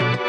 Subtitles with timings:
[0.00, 0.27] What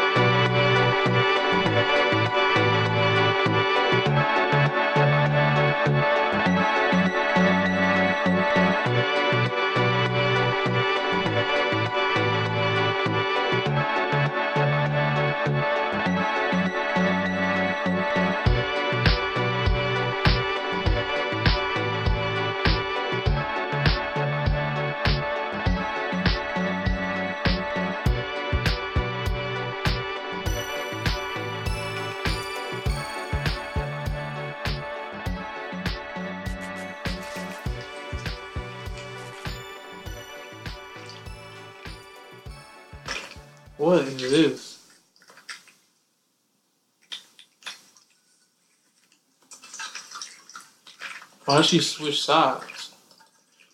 [51.60, 52.92] Why she switch sides?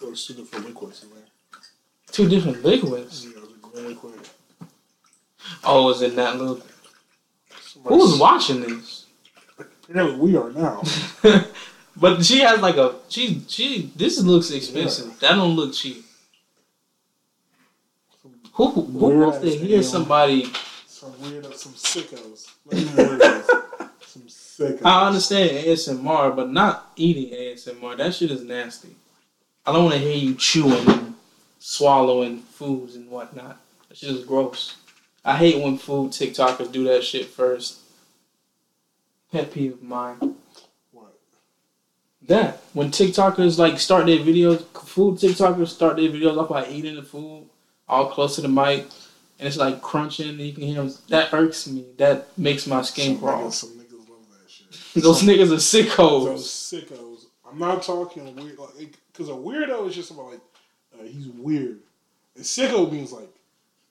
[0.00, 1.28] Two different liquids in there.
[2.10, 3.26] Two different liquids.
[3.26, 4.28] Yeah, green liquid.
[5.62, 6.60] Oh, is it that little?
[7.60, 9.06] Somebody's- Who's watching this?
[9.88, 10.82] Apparently, we are now.
[11.96, 13.92] but she has like a she she.
[13.95, 15.20] This looks expensive.
[15.20, 16.04] That don't look cheap.
[18.54, 20.51] Who who wants to hear somebody?
[20.88, 22.51] Some weirdo, some sickos.
[24.16, 24.30] Not even weirdos.
[24.30, 24.84] some sickos.
[24.84, 27.96] I understand ASMR, but not eating ASMR.
[27.96, 28.90] That shit is nasty.
[29.66, 31.14] I don't want to hear you chewing and
[31.58, 33.60] swallowing foods and whatnot.
[33.88, 34.76] That shit is gross.
[35.24, 37.78] I hate when food TikTokers do that shit first.
[39.32, 40.36] Pet peeve of mine.
[40.92, 41.18] What?
[42.23, 46.95] That when TikTokers like start their videos, food TikTokers start their videos off by eating
[46.95, 47.48] the food
[47.88, 48.86] all close to the mic,
[49.38, 50.28] and it's like crunching.
[50.28, 50.95] And you can hear them.
[51.08, 51.84] That irks me.
[51.98, 53.51] That makes my skin crawl.
[53.51, 54.66] some niggas love that shit.
[55.02, 56.24] Those niggas are sickos.
[56.24, 57.24] Those sickos.
[57.48, 60.40] I'm not talking weird, like, because a weirdo is just about like,
[60.98, 61.80] uh, he's weird.
[62.34, 63.30] And sicko means like,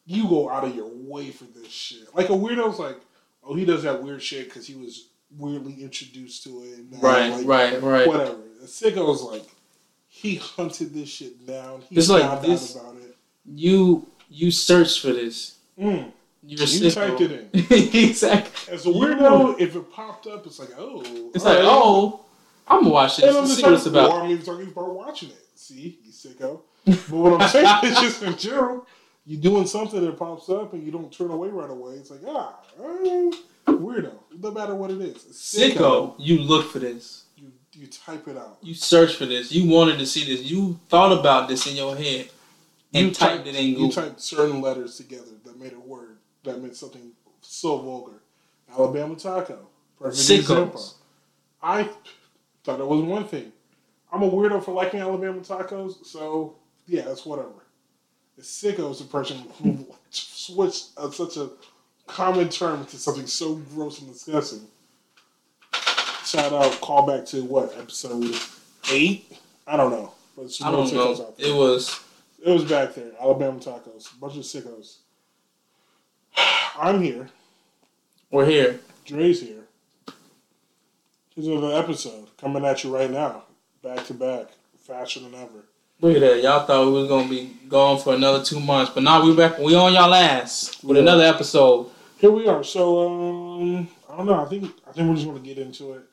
[0.06, 2.14] you go out of your way for this shit.
[2.14, 2.98] Like a weirdo's like,
[3.44, 6.78] oh, he does that weird shit because he was weirdly introduced to it.
[6.80, 8.08] And now, Right, like, right, right.
[8.08, 8.38] Whatever.
[8.62, 9.46] A sicko's like,
[10.08, 11.82] he hunted this shit down.
[11.90, 13.16] He It's like this- about it.
[13.48, 15.58] You you search for this.
[15.80, 16.12] Mm.
[16.48, 16.94] You're You sicko.
[16.94, 17.50] typed it in.
[18.10, 18.74] exactly.
[18.74, 21.02] As a weirdo, if it popped up, it's like, oh.
[21.34, 21.66] It's like, right.
[21.66, 22.26] oh,
[22.68, 24.12] I'm gonna watch this And I'm just it's about.
[24.12, 25.46] Well, I'm even talking about watching it.
[25.56, 26.62] See, you sicko.
[26.86, 28.86] But what I'm saying is just in general,
[29.26, 31.96] you're doing something that pops up and you don't turn away right away.
[31.96, 32.60] It's like, ah,
[33.68, 34.14] weirdo.
[34.40, 35.26] No matter what it is.
[35.26, 37.24] It's Sicko, you look for this.
[37.38, 38.58] You, you type it out.
[38.62, 39.52] You search for this.
[39.52, 40.44] You wanted to see this.
[40.44, 42.30] You thought about this in your head
[42.94, 43.86] and you typed it in Google.
[43.88, 46.15] You typed certain letters together that made a word
[46.46, 47.12] that meant something
[47.42, 48.22] so vulgar.
[48.72, 49.68] Alabama taco.
[50.00, 50.40] Perfect Sickos.
[50.40, 50.86] example.
[51.62, 51.90] I
[52.64, 53.52] thought it was one thing.
[54.12, 56.56] I'm a weirdo for liking Alabama tacos, so
[56.88, 57.50] yeah, it's whatever.
[58.38, 61.50] The sicko is the person who switched uh, such a
[62.08, 64.68] common term to something so gross and disgusting.
[66.26, 68.36] Shout out, call back to what episode
[68.92, 69.38] eight?
[69.68, 71.34] I don't know, but I don't know.
[71.38, 72.00] It was
[72.44, 73.12] It was back there.
[73.22, 74.20] Alabama tacos.
[74.20, 74.98] Bunch of sickos.
[76.78, 77.30] I'm here.
[78.32, 78.80] we're here.
[79.06, 79.64] Dre's here.
[81.36, 83.44] Here's another episode coming at you right now.
[83.84, 84.48] Back to back.
[84.78, 85.66] Faster than ever.
[86.02, 86.44] Look at that.
[86.44, 89.58] Y'all thought we was gonna be gone for another two months, but now we back.
[89.58, 91.04] We on y'all ass with Yeah.
[91.04, 91.90] another episode.
[92.20, 92.64] Here we are.
[92.64, 94.36] So um I don't know.
[94.36, 96.04] I think I think we're just gonna get into it.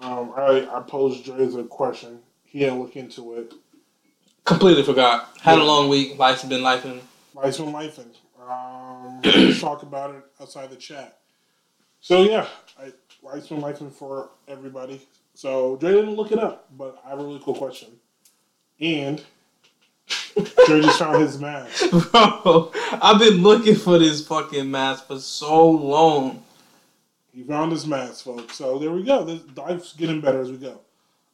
[0.00, 2.20] Um I I posed Dre's a question.
[2.44, 3.52] He didn't look into it.
[4.44, 5.36] Completely forgot.
[5.40, 6.18] Had a long week.
[6.18, 7.00] Life's been life and
[7.34, 8.10] Life's been life and
[8.50, 11.18] um, let's talk about it outside the chat.
[12.00, 12.46] So yeah,
[12.78, 12.92] I,
[13.22, 15.06] life's been life for everybody.
[15.34, 17.88] So Dre didn't look it up, but I have a really cool question.
[18.80, 19.22] And
[20.34, 21.90] Dre just found his mask.
[22.12, 26.42] Bro, I've been looking for this fucking mask for so long.
[27.32, 28.56] He found his mask, folks.
[28.56, 29.24] So there we go.
[29.24, 30.80] This, life's getting better as we go.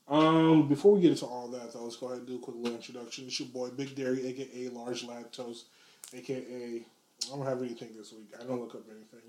[0.08, 2.56] Um, before we get into all that, though, let's go ahead and do a quick
[2.56, 3.26] little introduction.
[3.26, 5.64] It's your boy Big Dairy, aka Large Lactose,
[6.14, 6.82] aka
[7.26, 8.32] I don't have anything this week.
[8.38, 9.28] I don't look up anything.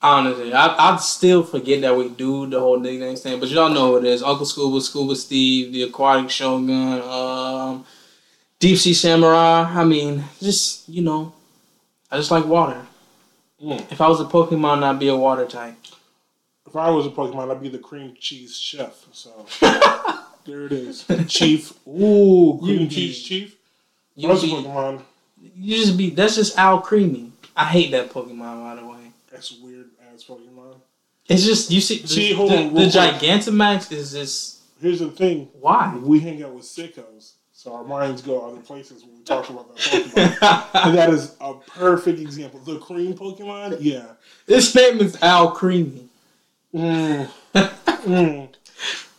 [0.00, 3.92] Honestly, I I still forget that we do the whole nickname thing, but y'all know
[3.92, 4.22] what it is.
[4.22, 7.84] Uncle Scuba, Scuba Steve, the Aquatic Shogun, um,
[8.58, 9.62] Deep Sea Samurai.
[9.62, 11.32] I mean, just you know,
[12.10, 12.86] I just like water.
[13.62, 13.90] Mm.
[13.90, 15.76] If I was a Pokemon, I'd be a water type.
[16.66, 19.06] If I was a Pokemon, I'd be the cream cheese chef.
[19.12, 19.46] So
[20.44, 21.72] there it is, Chief.
[21.88, 23.56] Ooh, cream cheese chief.
[24.14, 25.02] If You, I was a Pokemon.
[25.40, 27.30] You just be that's just Alcremie.
[27.56, 29.12] I hate that Pokemon by the way.
[29.30, 30.76] That's weird ass Pokemon.
[31.28, 32.92] It's just you see, the, See, hold the, on, the quick.
[32.92, 35.96] Gigantamax is just Here's the thing: why.
[36.02, 39.74] we hang out with sickos, so our minds go other places when we talk about
[39.74, 40.86] that Pokemon.
[40.88, 42.60] and that is a perfect example.
[42.60, 44.04] The cream Pokemon, yeah.
[44.46, 46.06] His name is Alcremie.
[46.74, 47.28] Mm.
[47.54, 48.48] mm.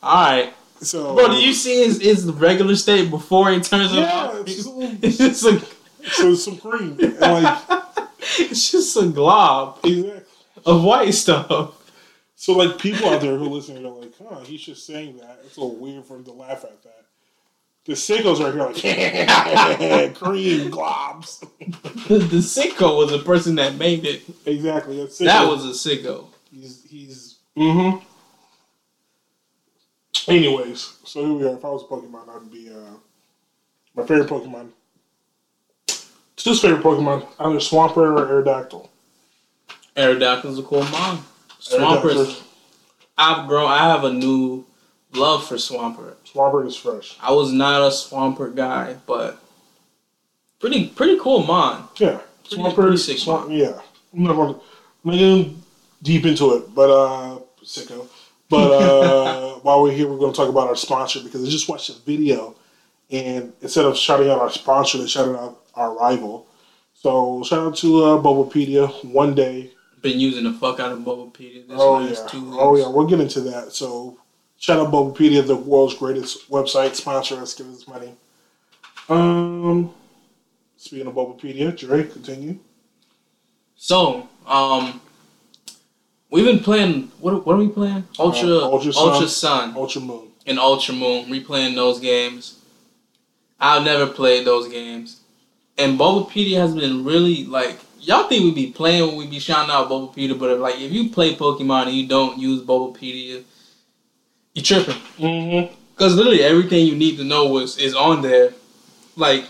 [0.03, 1.29] All right, So, bro.
[1.29, 4.41] Do you see his, his regular state before he turns Yeah, into?
[4.51, 4.69] it's just,
[5.03, 5.65] It's just a,
[6.11, 6.97] so it's some cream.
[6.99, 7.63] And like,
[8.39, 10.23] it's just a glob exactly.
[10.65, 11.73] of white stuff.
[12.35, 15.57] So like people out there who listen, they're like, "Huh, he's just saying that." It's
[15.57, 17.05] a little weird for him to laugh at that.
[17.85, 18.63] The sickos are here
[19.89, 21.39] like cream globs.
[22.09, 24.23] the sicko was the person that made it.
[24.45, 24.99] exactly.
[24.99, 26.27] That's That was a sicko.
[26.51, 28.03] he's he's mm-hmm.
[30.29, 31.55] Anyways, so here we are.
[31.55, 32.97] If I was a Pokemon, I'd be uh
[33.95, 34.69] my favorite Pokemon.
[36.47, 38.87] Stu's favorite Pokemon, either Swampert or Aerodactyl.
[39.97, 41.25] Aerodactyl's a cool mom.
[41.59, 42.41] Swampert.
[43.17, 43.69] I've grown.
[43.69, 44.65] I have a new
[45.13, 46.15] love for Swampert.
[46.25, 47.17] Swampert is fresh.
[47.21, 49.43] I was not a Swampert guy, but
[50.59, 51.89] pretty pretty cool mon.
[51.97, 52.75] Yeah, Pretty- Swampert.
[52.75, 53.81] pretty sick Swamp, yeah,
[54.13, 54.59] I'm not going to
[55.03, 55.63] I'm not getting
[56.01, 58.07] deep into it, but uh, sicko.
[58.47, 61.67] But uh, while we're here, we're going to talk about our sponsor because I just
[61.67, 62.55] watched a video,
[63.11, 66.47] and instead of shouting out our sponsor, they shouted out our rival.
[66.93, 68.89] So shout out to uh, Bulbapedia.
[69.05, 69.71] One day.
[70.01, 72.27] Been using the fuck out of Bulbapedia this Oh last yeah.
[72.29, 72.57] two weeks.
[72.59, 72.87] Oh yeah.
[72.87, 73.73] We'll get into that.
[73.73, 74.17] So
[74.57, 76.95] shout out Bulbapedia, the world's greatest website.
[76.95, 78.11] Sponsor us, give us money.
[79.09, 79.93] Um.
[80.79, 82.59] Speaking of Bulbapedia, Dre, continue.
[83.75, 85.01] So, um,
[86.29, 87.11] we've been playing.
[87.19, 88.03] What what are we playing?
[88.19, 89.71] Ultra Uh, Ultra Ultra, Sun.
[89.73, 90.27] Sun Ultra Moon.
[90.45, 91.25] and Ultra Moon.
[91.25, 92.59] Replaying those games.
[93.59, 95.16] I've never played those games,
[95.77, 97.79] and Bulbapedia has been really like.
[97.99, 100.91] Y'all think we be playing when we be shouting out Bulbapedia, but if, like if
[100.91, 103.43] you play Pokemon and you don't use Bulbapedia,
[104.53, 104.95] you tripping.
[105.17, 105.73] Mm-hmm.
[105.93, 108.53] Because literally everything you need to know was is on there.
[109.15, 109.45] Like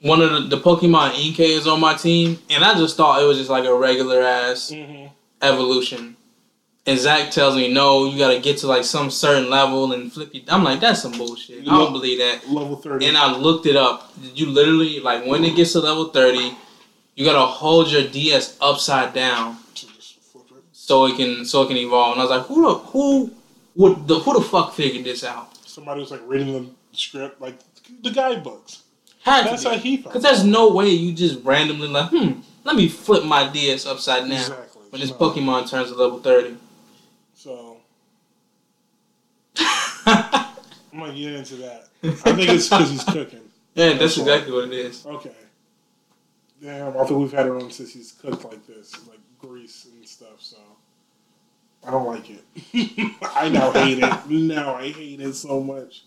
[0.00, 3.26] one of the, the Pokemon Inkay is on my team, and I just thought it
[3.26, 5.08] was just like a regular ass Mm-hmm.
[5.42, 6.16] evolution.
[6.84, 10.30] And Zach tells me, no, you gotta get to like some certain level and flip
[10.34, 10.42] you.
[10.48, 11.60] I'm like, that's some bullshit.
[11.62, 12.48] I don't believe that.
[12.48, 13.06] Level 30.
[13.06, 14.12] And I looked it up.
[14.34, 16.52] You literally like when it gets to level thirty,
[17.14, 19.58] you gotta hold your DS upside down
[20.72, 21.16] So it.
[21.16, 22.12] can so it can evolve.
[22.14, 23.30] And I was like, who the who
[23.76, 25.56] would the who the fuck figured this out?
[25.66, 26.68] Somebody was like reading the
[26.98, 27.58] script, like
[28.02, 28.82] the guidebooks.
[29.20, 29.98] Had That's how he.
[29.98, 34.22] Because there's no way you just randomly like, hmm, let me flip my DS upside
[34.22, 34.82] down Exactly.
[34.90, 35.16] when this No.
[35.16, 36.56] Pokemon turns to level 30.
[37.42, 37.78] So
[40.06, 40.54] I'm
[40.96, 41.88] gonna get into that.
[42.04, 43.40] I think it's because he's cooking.
[43.74, 45.04] yeah, that's That's exactly what it is.
[45.04, 45.32] Okay.
[46.62, 50.06] Damn, I think we've had it on since he's cooked like this, like grease and
[50.06, 50.38] stuff.
[50.38, 50.58] So
[51.84, 52.44] I don't like it.
[53.34, 54.30] I now hate it.
[54.30, 56.04] Now I hate it so much.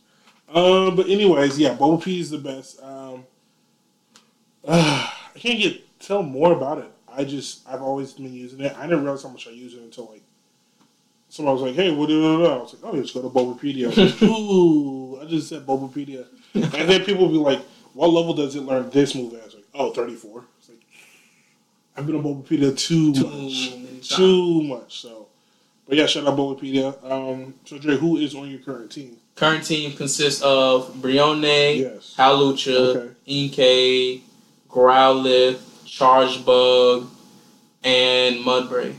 [0.48, 2.82] Um, but anyways, yeah, Boba P is the best.
[2.82, 3.26] Um,
[4.66, 6.92] I can't get tell more about it.
[7.12, 8.74] I just I've always been using it.
[8.78, 10.24] I didn't realize how much I use it until like
[11.30, 12.46] somebody was like, "Hey, what do you know?
[12.46, 16.26] I was like, "Oh, just go to Bobapedia." I like, Ooh, I just said Bobapedia,
[16.54, 17.60] and then people will be like,
[17.94, 20.44] "What level does it learn this move?" As like, "Oh, 34.
[20.60, 20.80] It's like
[21.98, 25.00] I've been on Bobapedia too, Too much, too much.
[25.02, 25.28] So,
[25.88, 26.94] but yeah, shout out Bobapedia.
[27.10, 29.18] Um, so Dre, who is on your current team?
[29.36, 32.16] Current team consists of Brionne, Yes.
[32.18, 33.14] Hawlucha, Okay.
[33.28, 34.22] Inkay,
[34.70, 37.08] Growlithe, Charjabug,
[37.84, 38.96] and Mudbray.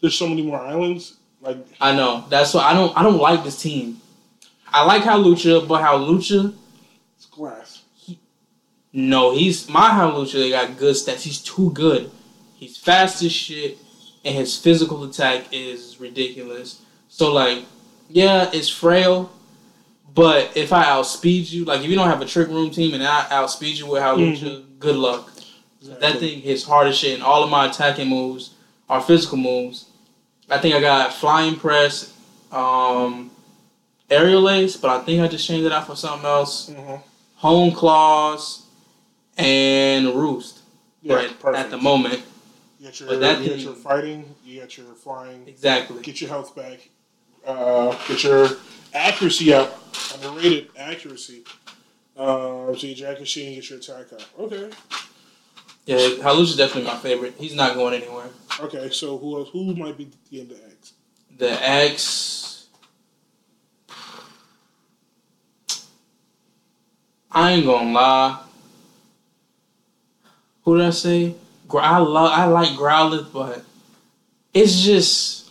[0.00, 1.16] There's so many more islands.
[1.40, 2.24] Like, I know.
[2.28, 4.00] That's why I don't I don't like this team.
[4.72, 6.54] I like Hawlucha, but Hawlucha
[7.16, 7.82] it's glass.
[8.92, 11.22] No, he's my Hawlucha got good stats.
[11.22, 12.10] He's too good.
[12.56, 13.78] He's fast as shit,
[14.24, 16.82] and his physical attack is ridiculous.
[17.08, 17.64] So like,
[18.08, 19.30] yeah, it's frail,
[20.14, 23.02] but if I outspeed you, like if you don't have a trick room team and
[23.02, 24.78] I outspeed you with Hawlucha, mm-hmm.
[24.78, 25.30] good luck.
[25.82, 28.54] That thing hits hard as shit, and all of my attacking moves
[28.88, 29.89] are physical moves.
[30.50, 32.12] I think I got flying press,
[32.50, 33.30] um,
[34.10, 36.96] aerial ace, but I think I just changed it out for something else hmm
[37.36, 38.66] hone claws
[39.38, 40.58] and roost
[41.00, 41.64] Yeah, right perfect.
[41.64, 42.22] at the moment
[42.78, 44.34] You got your, But that you got your fighting.
[44.44, 45.44] You got your flying.
[45.48, 46.88] exactly Get your health back.
[47.46, 48.48] Uh, get your
[48.92, 49.82] accuracy up.
[50.16, 51.44] Underrated accuracy.
[52.16, 54.22] Uh, so you get your accuracy and get your attack up.
[54.38, 54.70] Okay.
[55.86, 58.28] yeah Hawlucha's definitely my favorite he's not going anywhere
[58.58, 58.90] Okay.
[58.90, 59.50] So who else?
[59.52, 60.92] Who might be the end of X?
[61.38, 62.66] the X
[67.32, 68.38] I ain't gonna lie
[70.64, 71.34] who did I say
[71.72, 73.64] I love I like Growlithe but
[74.52, 75.48] it's just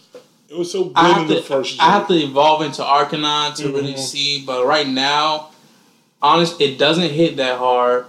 [0.49, 1.81] It was so good I have in the to first.
[1.81, 3.99] I have to evolve into Arcanine to really Mhm.
[3.99, 5.49] see, but right now,
[6.21, 8.07] honest, it doesn't hit that hard,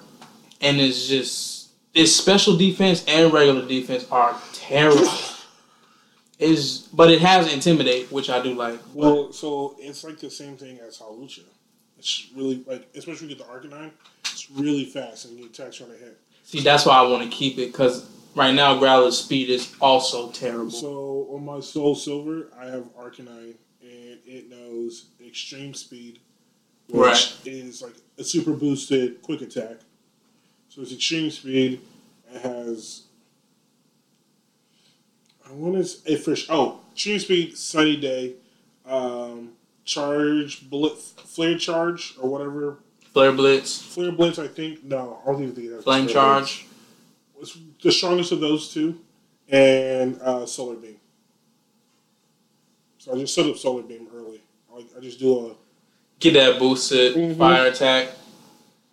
[0.61, 4.35] and it's just its special defense and regular defense are
[4.71, 5.09] terrible.
[6.39, 8.81] Is but it has intimidate, which I do like.
[8.95, 11.43] Well, so it's like the same thing as Hawlucha.
[11.99, 13.91] It's really like, especially with the Arcanine,
[14.25, 16.19] it's really fast and you attacks you on the hit.
[16.45, 20.31] See, that's why I want to keep it because right now Growler's speed is also
[20.31, 20.71] terrible.
[20.71, 26.21] So on my Soul Silver, I have Arcanine, and it knows Extreme Speed,
[26.89, 27.37] which Right.
[27.45, 29.77] is like a super boosted quick attack.
[30.71, 31.83] So it's Extreme Speed.
[32.33, 33.03] It has.
[35.51, 36.47] I want to a fish.
[36.49, 38.35] Oh, Extreme Speed, Sunny Day,
[38.87, 39.51] um,
[39.85, 42.79] Charge, Bullet, Flare Charge, or whatever.
[43.13, 44.85] Flare Blitz, Flare Blitz, I think.
[44.85, 46.67] No, I don't even think that's Flame Flare Charge.
[47.37, 47.57] Blitz.
[47.57, 49.01] It's the strongest of those two,
[49.49, 50.97] and uh, Solar Beam.
[52.99, 54.41] So I just set up Solar Beam early.
[54.73, 55.55] I, I just do a
[56.21, 57.39] Get that boosted Mhm.
[57.39, 58.11] fire attack.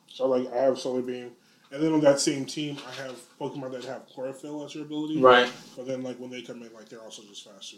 [0.08, 1.32] so like I have Solar Beam,
[1.72, 5.20] and then on that same team I have Pokemon that have Chlorophyll as their ability.
[5.20, 5.52] Right.
[5.76, 7.78] But then like when they come in, like they're also just faster.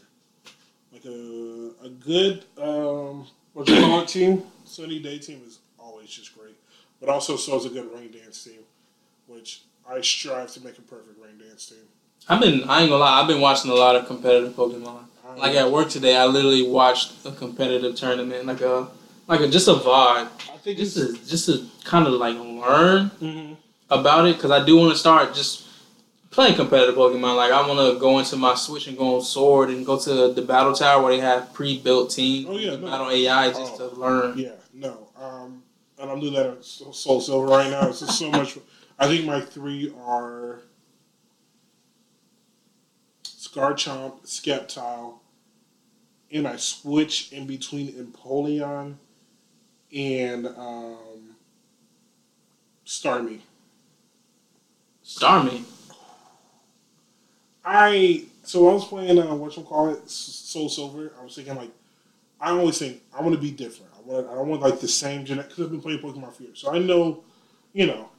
[0.92, 6.10] Like a a good um what you call it team, Sunny Day team is always
[6.10, 6.56] just great.
[7.00, 8.60] But also so is a good Rain Dance team,
[9.28, 11.80] which I strive to make a perfect Rain Dance team.
[12.28, 15.06] I've been I ain't gonna lie, I've been watching a lot of competitive Pokemon.
[15.28, 18.88] I- Like at work today, I literally watched a competitive tournament, like a
[19.28, 23.12] like a just a vibe, I think just to just to kind of like learn
[23.22, 23.58] Mhm.
[23.92, 25.66] About it because I do want to start just
[26.30, 27.36] playing competitive Pokemon.
[27.36, 30.32] Like I want to go into my Switch and go on Sword and go to
[30.32, 32.86] the Battle Tower where they have pre-built teams, Oh, yeah, no.
[32.88, 33.90] battle AI just Oh.
[33.90, 34.38] to learn.
[34.38, 35.08] Yeah, no.
[35.20, 35.64] Um,
[35.98, 37.90] and I'm doing that at Soul Silver right now.
[37.90, 38.58] It's just so much.
[39.00, 40.60] I think my three are
[43.56, 45.16] Garchomp, Sceptile,
[46.32, 48.98] and I switch in between Empoleon
[49.92, 51.36] and um,
[52.86, 53.40] Starmie.
[55.20, 55.64] Starmie.
[57.66, 61.12] I so I was playing uh, what you call it Soul Silver.
[61.20, 61.72] I was thinking like
[62.40, 63.92] I always think I want to be different.
[63.98, 66.44] I want I don't want like the same genetic because I've been playing Pokemon for
[66.44, 67.24] years, so I know
[67.74, 68.10] you know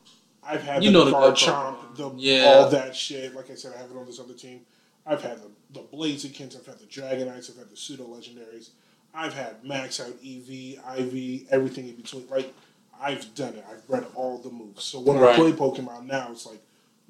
[0.43, 2.45] I've had You the know the Garchomp, the Yeah.
[2.47, 3.35] all that shit.
[3.35, 4.61] Like I said, I have it on this other team.
[5.07, 8.71] I've had the the Blazikens, I've had the Dragonites, I've had the pseudo legendaries.
[9.13, 12.29] I've had max out EV, IV, everything in between.
[12.29, 12.53] Like
[13.01, 13.65] I've done it.
[13.71, 14.85] I've read all the moves.
[14.85, 15.33] So when Right.
[15.33, 16.61] I play Pokemon now, it's like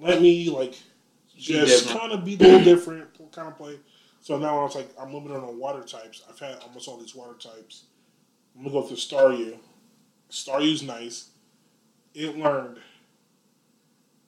[0.00, 0.74] let me like
[1.36, 3.78] just kind of be a little different, kind of play.
[4.20, 6.22] So now I was like, I'm limited on water types.
[6.28, 7.84] I've had almost all these water types.
[8.54, 9.56] I'm gonna go through Staryu.
[10.30, 11.30] Staryu's nice.
[12.14, 12.78] It learned.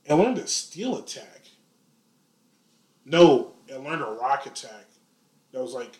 [0.05, 1.43] It learned a steel attack.
[3.05, 4.87] No, it learned a rock attack.
[5.52, 5.99] That was like,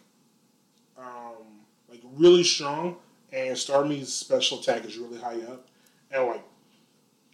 [0.97, 2.97] um, like really strong.
[3.33, 5.67] And Starmie's special attack is really high up,
[6.11, 6.45] and like,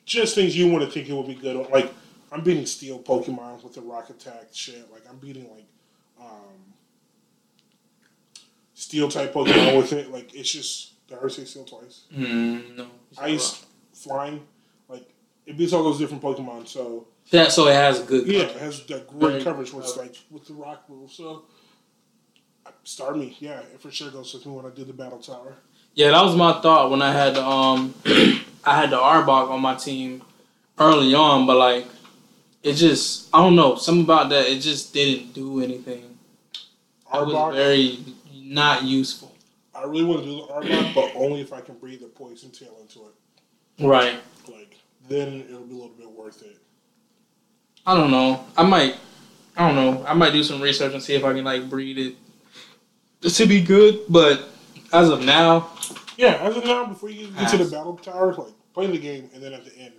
[0.04, 1.68] just things you want to think it would be good on.
[1.72, 1.92] Like,
[2.30, 4.90] I'm beating steel Pokemon with the rock attack shit.
[4.92, 5.66] Like, I'm beating like,
[6.20, 6.74] um,
[8.74, 10.10] steel type Pokemon with it.
[10.10, 12.02] Like, it's just did I ever say steel twice?
[12.14, 12.86] Mm, no.
[13.18, 14.46] Ice, flying,
[14.88, 15.08] like
[15.46, 16.68] it beats all those different Pokemon.
[16.68, 18.26] So Yeah, so it has good.
[18.26, 20.08] yeah, it has that great coverage with coverage.
[20.08, 21.10] like with the rock move.
[21.10, 21.44] So
[22.84, 25.54] Starmie, yeah, it for sure goes with me when I do the battle tower.
[25.94, 29.62] Yeah, that was my thought when I had the um I had the Arbok on
[29.62, 30.22] my team
[30.78, 31.86] early on, but like
[32.62, 36.18] it just I don't know, something about that it just didn't do anything.
[37.14, 37.98] It was very
[38.34, 39.34] not useful.
[39.74, 42.50] I really want to do the Arbok, but only if I can breathe the poison
[42.50, 43.86] tail into it.
[43.86, 44.18] Right.
[44.48, 44.76] Like
[45.08, 46.58] then it'll be a little bit worth it.
[47.86, 48.44] I don't know.
[48.56, 48.96] I might
[49.56, 50.04] I don't know.
[50.06, 52.14] I might do some research and see if I can like breed it
[53.20, 54.48] This to be good, but
[54.92, 55.70] as of now,
[56.16, 59.30] Yeah, as of now, before you get to the battle tower, like play the game,
[59.34, 59.94] and then at the end,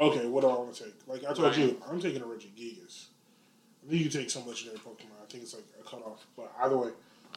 [0.00, 0.94] okay, what do I want to take?
[1.06, 1.58] Like I told Right.
[1.58, 3.06] you, I'm taking a Regigigas.
[3.84, 5.18] I think you can take some legendary Pokemon.
[5.22, 6.90] I think it's like a cutoff, but either way,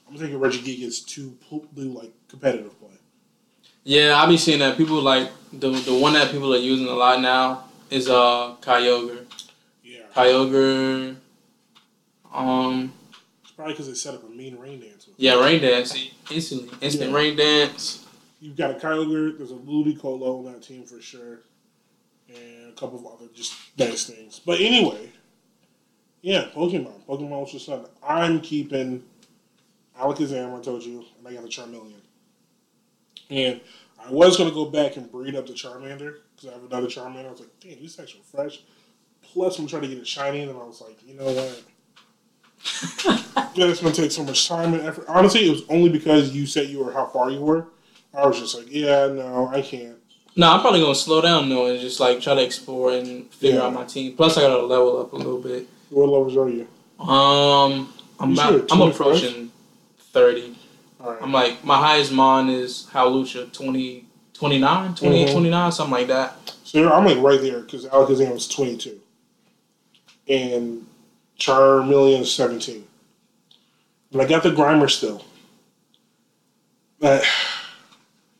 [0.08, 1.36] I'm take a Regigigas to
[1.76, 2.90] do like competitive play.
[3.84, 6.94] yeah, I be seeing that people like the the one that people are using a
[6.94, 9.26] lot now is uh Kyogre.
[9.84, 11.16] Yeah, Kyogre
[12.34, 12.94] um
[13.44, 15.08] it's probably because they set up a mean rain dance.
[15.08, 15.22] With it.
[15.24, 16.78] Yeah, rain dance See, instantly.
[16.82, 17.16] Instant Yeah.
[17.18, 18.06] rain dance.
[18.42, 19.38] You've got a Kyogre.
[19.38, 21.40] There's a Ludicolo on that team for sure,
[22.30, 24.40] and a couple of other just nice things.
[24.40, 25.12] But anyway,
[26.22, 27.06] yeah, Pokemon.
[27.08, 27.86] Pokemon was just fun.
[28.04, 29.04] I'm keeping
[30.00, 30.58] Alakazam.
[30.58, 32.02] I told you, and I got the Charmeleon.
[33.30, 33.62] And
[34.04, 37.28] I was gonna go back and breed up the Charmander because I have another Charmander.
[37.28, 38.62] I was like, damn, these actually fresh.
[39.22, 41.64] Plus, I'm trying to get it shiny, and I was like, you know what?
[43.56, 45.06] that it's gonna take so much time and effort.
[45.08, 47.68] Honestly, it was only because you said you were how far you were.
[48.14, 49.98] I was just like, yeah, no, I can't.
[50.36, 53.60] No, I'm probably gonna slow down though and just like try to explore and figure
[53.60, 53.66] Yeah.
[53.68, 54.16] out my team.
[54.16, 55.68] Plus, I gotta level up a little bit.
[55.90, 56.68] What levels are you?
[57.00, 59.52] Um, I'm You about, I'm approaching
[60.12, 60.56] thirty.
[61.02, 61.22] All right.
[61.22, 65.32] I'm like my highest mon is Hawlucha 20, 29, 28, Mhm.
[65.32, 66.54] 29, something like that.
[66.66, 69.00] So you're- I'm like right there because Alakazam was 22,
[70.28, 70.86] and
[71.40, 72.86] Charmeleon is 17,
[74.12, 75.24] and I got the Grimer still.
[77.00, 77.24] But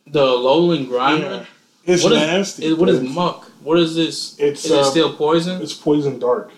[0.06, 1.20] The Alolan Grimer.
[1.20, 1.44] yeah,
[1.86, 2.64] it's What is- nasty.
[2.66, 3.44] Is, what is Muk?
[3.62, 4.38] What is this?
[4.38, 5.60] It's is it uh, still poison?
[5.62, 6.50] It's poison dark.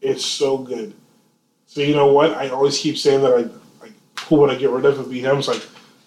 [0.00, 0.94] It's so good.
[1.66, 2.32] So you know what?
[2.32, 3.92] I always keep saying that I like
[4.28, 5.38] who would I get rid of if it be him?
[5.38, 5.62] It's like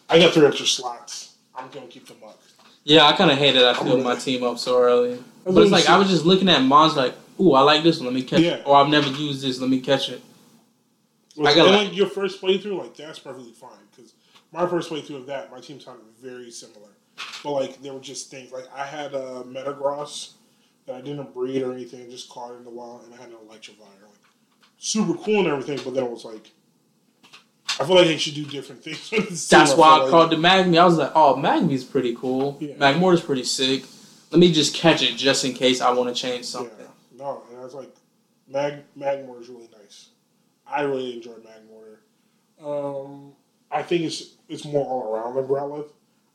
[0.10, 1.36] I got three extra slots.
[1.56, 2.40] I'm gonna keep them up.
[2.84, 5.18] Yeah, I kind of hate that I filled my team up so early.
[5.44, 8.06] But it's like I was just looking at mons like, ooh, I like this one.
[8.06, 8.56] Let me catch Yeah.
[8.56, 8.64] it.
[8.68, 9.60] Or I've never used this.
[9.60, 10.22] Let me catch it.
[11.36, 14.14] Well, I got like- like your first playthrough, like that's perfectly fine because
[14.52, 16.90] my first playthrough of that, my team sounded very similar.
[17.44, 20.34] But like there were just things like I had a Metagross
[20.86, 23.36] that I didn't breed or anything, just caught in the wild, and I had an
[23.48, 23.80] Electivire.
[24.04, 24.20] Like
[24.78, 26.52] super cool and everything, but then it was like
[27.80, 29.12] I feel like they should do different things.
[29.12, 29.50] with.
[29.50, 30.78] That's I why I like- called the Magby.
[30.80, 32.58] I was like, oh, Magby's pretty cool.
[32.62, 32.76] Yeah.
[32.76, 33.84] Magmortar's pretty sick.
[34.32, 36.88] Let me just catch it just in case I want to change Yeah, something.
[37.18, 37.94] no, and I was like,
[38.48, 40.10] Mag Magmore is really nice.
[40.68, 42.00] I really enjoy Magmore.
[42.64, 43.34] Um,
[43.72, 45.90] I think it's it's more all around than Growlithe.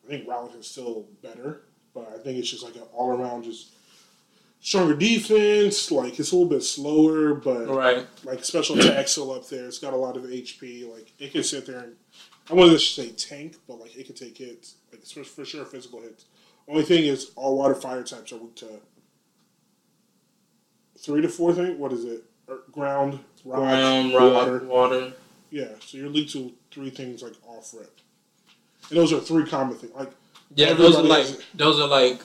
[0.05, 0.27] I think
[0.59, 1.63] is still better,
[1.95, 3.73] but I think it's just like an all around just
[4.61, 5.91] stronger defense.
[5.91, 8.07] Like it's a little bit slower, but Right.
[8.25, 9.67] like special attack still up there.
[9.67, 10.91] It's got a lot of HP.
[10.93, 11.97] Like it can sit there and
[12.51, 14.77] I wouldn't say tank, but like it can take hits.
[14.91, 16.25] Like for, for sure physical hits.
[16.69, 18.69] Only thing is all water fire types are weak to
[20.99, 21.79] three to four thing.
[21.79, 22.25] What is it?
[22.49, 24.59] Er, Ground, rock, Ground, rock, water.
[24.65, 25.13] water.
[25.51, 28.00] Yeah, so you're weak to three things like off rip.
[28.91, 29.95] And those are three common things.
[29.95, 30.13] Like
[30.55, 32.21] Yeah, those are like those are like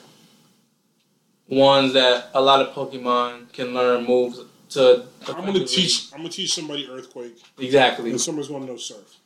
[1.48, 5.06] ones that a lot of Pokemon can learn moves to.
[5.28, 6.12] I'm gonna teach.
[6.12, 8.10] I'm gonna teach somebody earthquake, exactly.
[8.10, 9.16] and somebody's gonna know surf.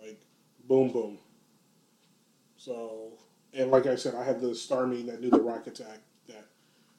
[0.00, 0.20] Like
[0.66, 1.18] boom, boom.
[2.56, 3.12] So,
[3.54, 5.98] and like I said, I had the Starmie that knew the rock attack.
[6.28, 6.44] That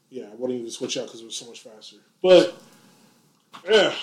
[0.10, 1.97] yeah, I wouldn't even switch out because it was so much faster.
[2.21, 2.56] But
[3.69, 3.93] yeah,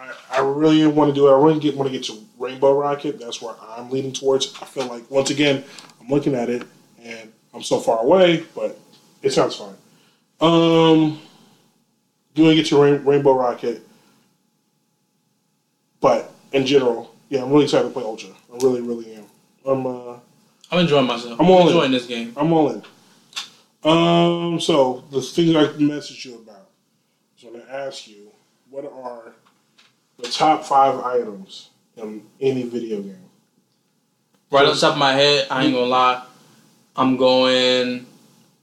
[0.00, 1.32] I, I really want to do it.
[1.32, 3.20] I really get want to get to Rainbow Rocket.
[3.20, 4.54] That's where I'm leaning towards.
[4.60, 5.64] I feel like once again,
[6.00, 6.62] I'm looking at it
[7.02, 8.78] and I'm so far away, but
[9.22, 9.74] it sounds fine.
[10.40, 11.20] Um,
[12.34, 13.86] doing it to Rain, Rainbow Rocket,
[16.00, 18.30] but in general, yeah, I'm really excited to play Ultra.
[18.52, 19.24] I really, really am.
[19.66, 20.16] I'm uh,
[20.70, 21.38] I'm enjoying myself.
[21.38, 21.66] I'm I'm, all in.
[21.68, 22.32] enjoying this game.
[22.36, 22.82] I'm all in.
[23.82, 26.56] Um, so the things I messaged you about.
[26.56, 28.30] I was going to ask you,
[28.68, 29.32] what are
[30.22, 33.16] the top five items in any video game?
[34.50, 36.24] Right off the top of my head, I ain't gonna lie.
[36.96, 38.06] I'm going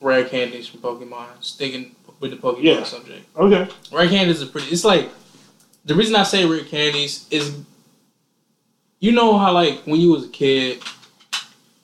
[0.02, 1.28] rare candies from Pokemon.
[1.42, 2.84] Sticking with the Pokemon Yeah.
[2.84, 3.26] subject.
[3.38, 3.68] Okay.
[3.92, 4.68] Rare candies are pretty.
[4.68, 5.10] It's like
[5.86, 7.56] the reason I say rare candies is,
[9.00, 10.82] you know how like when you was a kid,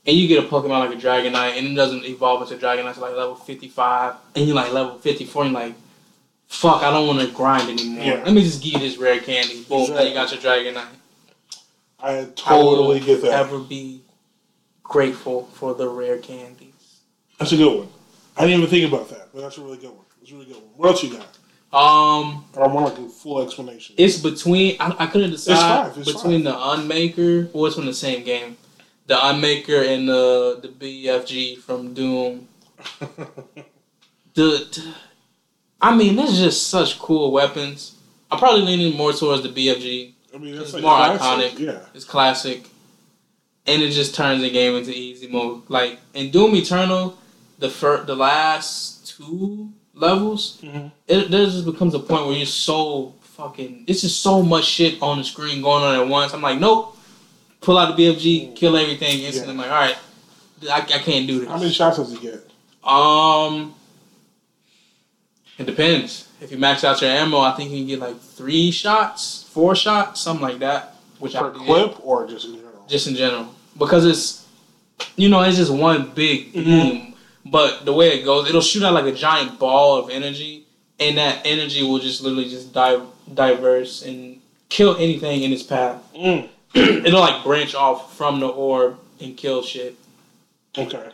[0.06, 3.04] and you get a Pokemon like a Dragonite, and it doesn't evolve into Dragonite until
[3.04, 5.76] like level fifty five, and you're like level fifty four, and you're like,
[6.54, 8.04] fuck, I don't want to grind anymore.
[8.06, 8.24] Yeah.
[8.24, 9.64] Let me just give you this rare candy.
[9.64, 10.86] Boom, now you got your Dragonite.
[12.00, 13.32] I totally get that.
[13.32, 14.02] Ever be
[14.84, 17.00] grateful for the rare candies.
[17.40, 17.88] That's a good one.
[18.38, 20.06] I didn't even think about that, but that's a really good one.
[20.20, 20.66] That's a really good one.
[20.76, 21.28] What else you got?
[21.74, 23.96] Um, I want like a full explanation.
[23.98, 24.78] it's between.
[24.80, 27.52] I, I couldn't decide it's five, it's between the Unmaker.
[27.52, 28.58] Well, it's from the same game.
[29.08, 32.48] The Unmaker and the the BFG from Doom.
[34.36, 34.94] The, the-
[35.84, 37.96] I mean, there's just such cool weapons.
[38.32, 40.14] I'm probably leaning more towards the BFG.
[40.34, 41.52] I mean, that's It's like more classic.
[41.54, 41.60] iconic.
[41.60, 41.80] Yeah.
[41.94, 42.64] It's classic,
[43.68, 45.64] and it just turns the game into easy mode.
[45.70, 47.18] Like in Doom Eternal,
[47.60, 50.92] the fir- the last two levels, Mhm.
[51.08, 53.84] it there just becomes a point where you're so fucking.
[53.86, 56.34] It's just so much shit on the screen going on at once.
[56.34, 56.98] I'm like, nope.
[57.62, 59.52] Pull out the BFG, kill everything instantly.
[59.54, 59.98] I'm like, all right,
[60.72, 61.48] I, I can't do this.
[61.50, 62.50] How many shots does he get?
[62.84, 63.74] Um,
[65.58, 66.28] it depends.
[66.42, 69.76] If you max out your ammo, I think you can get like three shots, four
[69.76, 70.96] shots, something like that.
[71.20, 72.86] Which Per I did, clip or just in general?
[72.88, 74.46] just in general, because it's,
[75.16, 77.14] you know, it's just one big Mhm.
[77.46, 80.66] But the way it goes, it'll shoot out like a giant ball of energy,
[81.00, 83.02] and that energy will just literally just dive,
[83.34, 84.40] diverse and
[84.70, 85.98] kill anything in its path.
[86.16, 86.48] Mm.
[86.74, 89.96] it'll like branch off from the orb and kill shit.
[90.78, 91.10] Okay.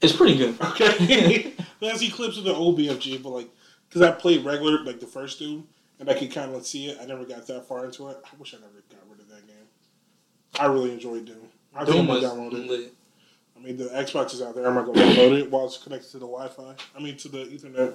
[0.00, 0.56] It's pretty good.
[0.70, 1.52] Okay.
[1.80, 3.48] That's he clips of the old BFG, but like,
[3.88, 5.66] because I played regular, like the first Doom,
[6.00, 6.98] and I could kind of see it.
[7.00, 8.16] I never got that far into it.
[8.24, 9.56] I wish I never got rid of that game.
[10.58, 11.48] I really enjoyed Doom.
[11.74, 12.66] I Doom was download it.
[12.68, 12.94] lit.
[13.56, 14.66] I mean, the Xbox is out there.
[14.66, 16.74] I'm not gonna download it while it's connected to the Wi-Fi.
[16.96, 17.92] I mean, to the Ethernet.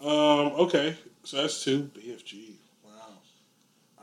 [0.00, 0.52] Um.
[0.60, 0.96] Okay.
[1.24, 1.90] So that's two.
[1.94, 2.52] BFG.
[2.84, 2.90] Wow.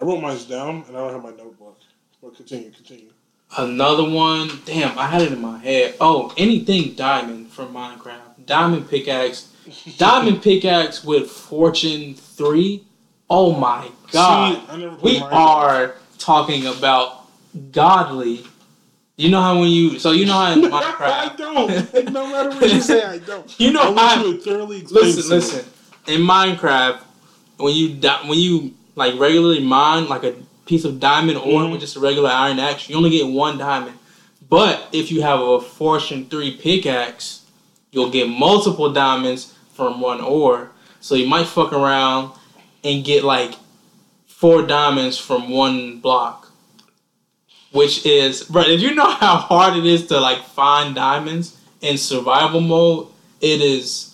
[0.01, 1.77] I wrote mine down, and I don't have my notebook.
[2.21, 2.71] But continue.
[2.71, 3.11] Continue.
[3.55, 4.51] Another one.
[4.65, 5.95] Damn, I had it in my head.
[6.01, 8.45] Oh, anything diamond from Minecraft.
[8.45, 9.53] Diamond pickaxe.
[9.97, 12.83] Diamond pickaxe with Fortune three.
[13.29, 14.69] Oh my god.
[14.69, 15.31] See, we Minecraft.
[15.33, 17.25] are talking about
[17.71, 18.45] godly.
[19.15, 20.99] You know how when you so you know how in Minecraft.
[21.01, 22.13] I don't.
[22.13, 23.59] No matter what you say, I don't.
[23.59, 25.65] You know I how you thoroughly listen, listen.
[26.07, 26.99] In Minecraft,
[27.57, 27.95] when you
[28.27, 30.35] when you like regularly mine like a
[30.67, 31.71] piece of diamond ore Mhm.
[31.71, 33.97] with just a regular iron axe, you only get one diamond.
[34.49, 37.41] But if you have a fortune three pickaxe,
[37.91, 40.71] you'll get multiple diamonds from one ore.
[41.01, 42.31] So you might fuck around
[42.83, 43.53] and get like
[44.27, 46.51] four diamonds from one block.
[47.71, 51.97] Which is, bro, if you know how hard it is to like find diamonds in
[51.97, 53.07] survival mode,
[53.41, 54.13] it is.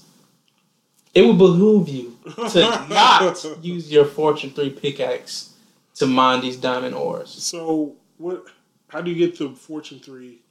[1.14, 2.18] It would behoove you
[2.50, 5.50] to not use your Fortune 3 pickaxe
[6.04, 7.30] to mine these diamond ores.
[7.30, 8.46] So what?
[8.90, 10.42] How do you get to Fortune three?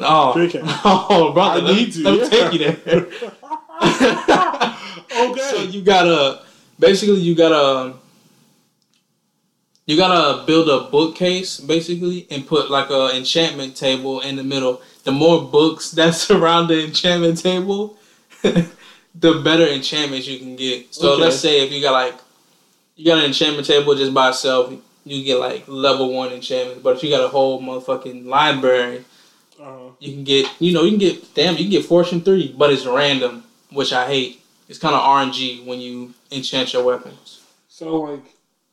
[0.00, 0.32] Oh,
[0.84, 2.02] oh brother, I let, need to.
[2.02, 2.28] let me yeah.
[2.28, 3.06] take you there.
[5.16, 5.40] okay.
[5.50, 6.42] So you gotta
[6.78, 7.94] basically you gotta
[9.86, 14.80] you gotta build a bookcase basically and put like a enchantment table in the middle.
[15.04, 17.96] The more books that surround the enchantment table,
[18.42, 20.94] the better enchantments you can get.
[20.94, 21.22] So Okay.
[21.22, 22.14] let's say if you got like
[22.96, 24.72] you got an enchantment table just by itself,
[25.04, 26.82] you get like level one enchantments.
[26.82, 29.04] But if you got a whole motherfucking library,
[29.60, 32.54] uh, you can get you know you can get damn you can get fortune three,
[32.56, 34.40] but it's random, which I hate.
[34.68, 37.42] It's kind of RNG when you enchant your weapons.
[37.68, 38.24] so like,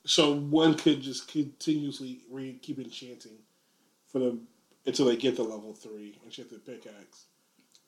[0.06, 3.40] so one could just continuously re- keep enchanting
[4.08, 4.40] for the
[4.86, 7.26] until they get to level three enchanted pickaxe.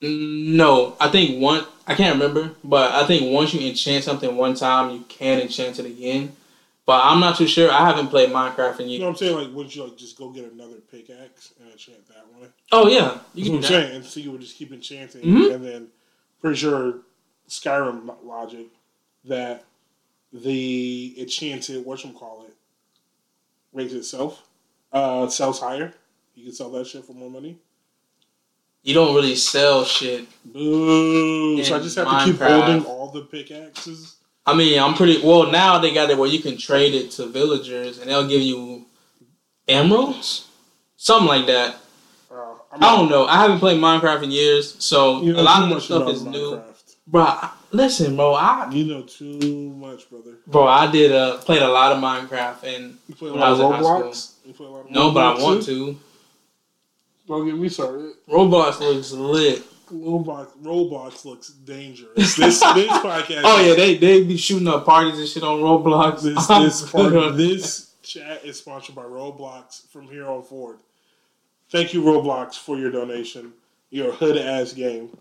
[0.07, 4.53] No, I think one I can't remember, but I think once you enchant something one
[4.53, 6.35] time, you can enchant it again.
[6.85, 7.71] But I'm not too sure.
[7.71, 8.99] I haven't played Minecraft in You years.
[8.99, 9.35] know what I'm saying?
[9.37, 12.51] Like, wouldn't you like just go get another pickaxe and enchant that one?
[12.73, 13.67] Oh yeah, you can I'm do that.
[13.67, 13.95] saying.
[13.95, 15.53] And so you would just keep enchanting, Mhm.
[15.55, 15.87] and then
[16.41, 16.95] pretty sure
[17.47, 18.67] Skyrim logic
[19.23, 19.63] that
[20.33, 22.53] the enchanted what you call it
[23.71, 24.43] rates itself
[24.91, 25.93] uh, sells higher.
[26.35, 27.57] You can sell that shit for more money.
[28.83, 30.27] You don't really sell shit.
[30.45, 31.63] Boo!
[31.63, 34.17] so I just have to keep holding all the pickaxes.
[34.45, 35.79] I mean, I'm pretty well now.
[35.79, 38.85] They got it where you can trade it to villagers, and they'll give you
[39.69, 40.47] emeralds,
[40.97, 41.77] something like that.
[42.29, 43.25] Uh, I don't know.
[43.25, 46.23] I haven't played Minecraft in years, so You know a lot of the stuff is
[46.25, 46.61] new.
[47.07, 47.37] Bro,
[47.71, 48.33] listen, bro.
[48.33, 50.35] I You know too much, brother.
[50.47, 53.47] bro, I did uh played a lot of Minecraft, and You play a When lot
[53.47, 54.33] I of was in high Roblox.
[54.45, 55.93] You play a lot of no, but I want too?
[55.93, 55.99] to.
[57.27, 58.13] Don't get me started.
[58.29, 59.63] Roblox looks lit.
[59.91, 62.35] Roblox, Roblox looks dangerous.
[62.35, 63.41] This this podcast.
[63.43, 66.21] Oh yeah, they they be shooting up parties and shit on Roblox.
[66.21, 70.79] This this part, this chat is sponsored by Roblox from here on forward.
[71.69, 73.53] Thank you, Roblox, for your donation.
[73.89, 75.15] Your hood ass game.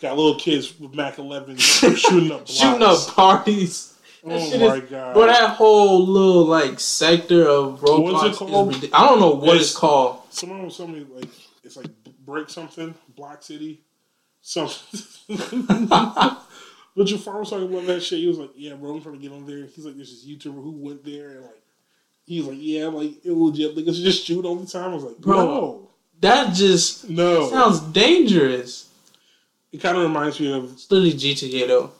[0.00, 2.52] Got little kids with Mac 11 shooting up blocks.
[2.52, 3.95] shooting up parties.
[4.28, 5.14] Oh shit my is- god.
[5.14, 8.30] Bro, that whole little like sector of Roblox
[8.82, 10.20] is I don't know what It's- it's called.
[10.30, 11.28] Someone was telling me like
[11.64, 11.86] it's like
[12.24, 13.80] break something, Block City,
[14.42, 15.66] something.
[15.88, 18.18] but your father was talking about that shit.
[18.20, 20.26] He was like, "Yeah, bro, I'm trying to get on there." He's like, "There's this
[20.26, 21.62] YouTuber who went there and like."
[22.24, 23.76] He's was like, "Yeah, like it legit.
[23.76, 25.36] Like it's just shoot all the time." I was like, Bro.
[25.44, 25.88] "No,
[26.20, 28.88] That just no." sounds dangerous.
[29.72, 31.90] It kind of reminds me of It's literally GTA though.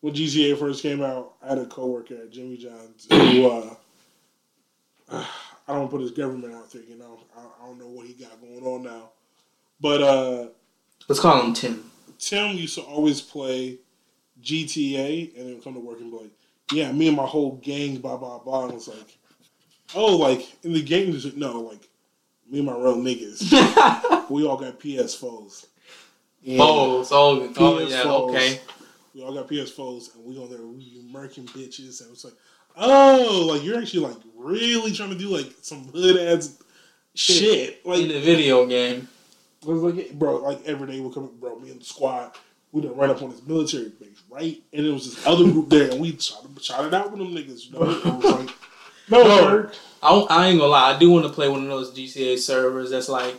[0.00, 1.34] When GTA first came out.
[1.42, 3.74] I had a coworker at Jimmy John's who uh,
[5.68, 6.82] I don't put his government out there.
[6.82, 9.10] You know, I, I don't know what he got going on now,
[9.80, 10.46] but uh,
[11.08, 11.90] Let's call him Tim.
[12.18, 13.78] Tim used to always play
[14.42, 16.30] GTA and then come to work and be like,
[16.72, 19.18] "Yeah, me and my whole gang, blah blah blah." And it's like,
[19.94, 21.88] "Oh, like in the there's no like
[22.50, 24.30] me and my real niggas.
[24.30, 25.66] we all got PS4s.
[26.46, 27.10] And Balls.
[27.12, 28.02] Oh, oh yeah.
[28.02, 28.30] PS4s.
[28.30, 28.60] Okay.
[29.14, 32.34] We all got PS4s, and we on there, we murking bitches, and it's like,
[32.76, 36.62] oh, like you're actually like really trying to do like some hood ass
[37.14, 39.08] shit, like In the video game.
[39.62, 42.32] it was like, bro, like every day we come, bro, me and the squad,
[42.72, 44.62] we done run up on this military base, right?
[44.72, 47.34] And it was this other group there, and we shot, shot it out with them
[47.34, 47.80] niggas, you know?
[48.30, 48.50] Like,
[49.10, 49.70] no, Bro.
[50.02, 50.94] I, don't- I ain't gonna lie.
[50.94, 53.34] I do want to play one of those GTA servers that's like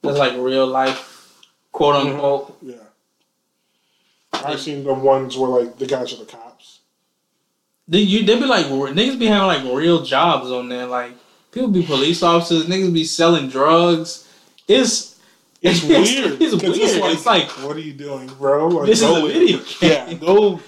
[0.00, 1.36] that's like real life,
[1.70, 2.14] quote Mm-hmm.
[2.14, 2.58] unquote.
[2.62, 2.74] Yeah.
[4.44, 6.80] I've seen the ones where, like, the guys are the cops.
[7.88, 10.86] They you they be like niggas be having like real jobs on there.
[10.86, 11.12] Like
[11.50, 14.28] people be police officers, niggas be selling drugs.
[14.68, 15.18] It's
[15.60, 16.40] It's weird.
[16.40, 17.12] It's 'Cause weird.
[17.12, 18.68] It's like, what are you doing, bro?
[18.68, 19.90] Like, This is go a video game.
[19.90, 20.60] Yeah, go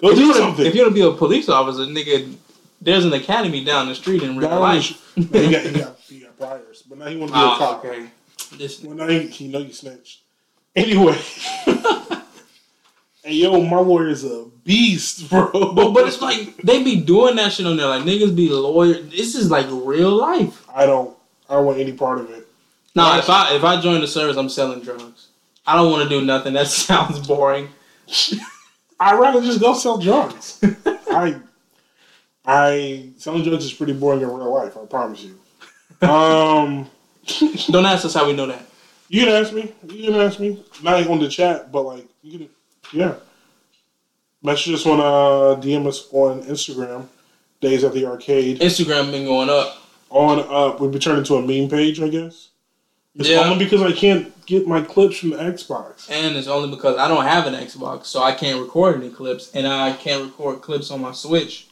[0.00, 0.66] go if do you, wanna, something.
[0.66, 2.34] if you want to be a police officer, nigga,
[2.82, 5.12] there's an academy down the street in real Now life.
[5.16, 7.56] you got you got you got priors, but now he want to be a Oh,
[7.56, 7.84] cop.
[7.84, 8.06] okay.
[8.56, 10.22] This, Well, now he, he know you snitched.
[10.74, 11.16] Anyway,
[13.24, 15.50] hey yo, my lawyer's a beast, bro.
[15.52, 17.86] but, but it's like they be doing that shit on there.
[17.86, 19.00] Like niggas be lawyer.
[19.02, 20.66] This is like real life.
[20.74, 21.16] I don't
[21.48, 22.46] I don't want any part of it.
[22.94, 25.28] Nah, if I if I join the service, I'm selling drugs.
[25.66, 26.54] I don't want to do nothing.
[26.54, 27.68] That sounds boring.
[29.00, 30.62] I'd rather just go sell drugs.
[31.10, 31.40] I
[32.44, 34.76] I selling drugs is pretty boring in real life.
[34.76, 35.38] I promise you.
[36.08, 36.88] Um,
[37.70, 38.62] Don't ask us how we know that.
[39.08, 39.72] you can ask me.
[39.88, 40.62] You can ask me.
[40.82, 42.48] Not on the chat, but like you can.
[42.92, 43.14] Yeah.
[44.42, 47.06] Message us on uh, DM us on Instagram.
[47.60, 48.60] Days at the arcade.
[48.60, 49.78] Instagram been going up.
[50.10, 52.48] On up, we've been turned into a meme page, I guess.
[53.16, 53.40] It's Yeah.
[53.50, 56.08] only because I can't get my clips from the Xbox.
[56.10, 59.50] And it's only because I don't have an Xbox, so I can't record any clips,
[59.54, 61.66] and I can't record clips on my Switch.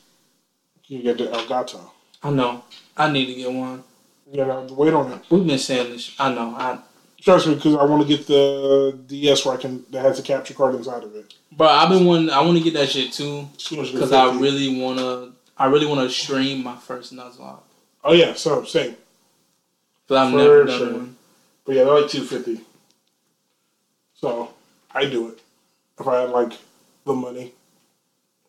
[0.87, 1.81] You get the Elgato.
[2.23, 2.65] I know.
[2.97, 3.85] I need to get one.
[4.31, 5.21] You gotta wait on it.
[5.31, 6.11] We've been saying this.
[6.19, 6.55] I know.
[6.59, 6.79] I,
[7.27, 10.23] Trust me, because I want to get the DS where I can that has a
[10.23, 11.35] capture card inside of it.
[11.51, 12.31] But I've been wanting.
[12.31, 15.33] I want to get that shit too, As soon as you because I really wanna.
[15.59, 17.59] I really want to stream my first Nuzlocke,
[18.05, 18.95] Oh yeah, so same.
[20.07, 20.93] but I've For never done sure.
[20.93, 21.17] one.
[21.65, 22.61] But yeah, they're like two fifty.
[24.15, 24.51] So
[24.95, 25.41] I do it
[25.99, 26.53] if I had like
[27.05, 27.55] the money.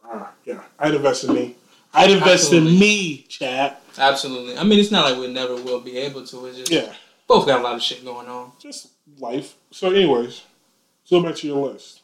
[0.06, 1.56] Ah, yeah, I'd invest in me.
[1.96, 2.74] I'd invest Absolutely.
[2.74, 3.82] in me, chat.
[3.98, 4.56] Absolutely.
[4.56, 6.46] I mean, it's not like we never will be able to.
[6.46, 6.94] It's just Yeah,
[7.28, 8.52] both got a lot of shit going on.
[8.60, 9.56] just life.
[9.72, 10.44] So, anyways,
[11.04, 12.02] so back to your list.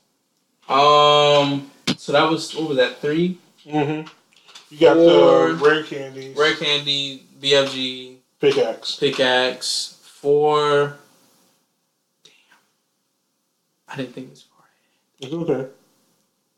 [0.69, 1.69] Um.
[1.97, 2.97] So that was what was that?
[2.99, 3.37] Three.
[3.65, 4.07] Mm-hmm.
[4.69, 5.53] You got Four.
[5.53, 8.95] the rare candies, Rare candy, BFG, pickaxe.
[8.95, 9.99] pickaxe.
[10.01, 10.97] Four.
[12.23, 12.33] Damn.
[13.89, 14.65] I didn't think this far.
[15.19, 15.69] It's okay.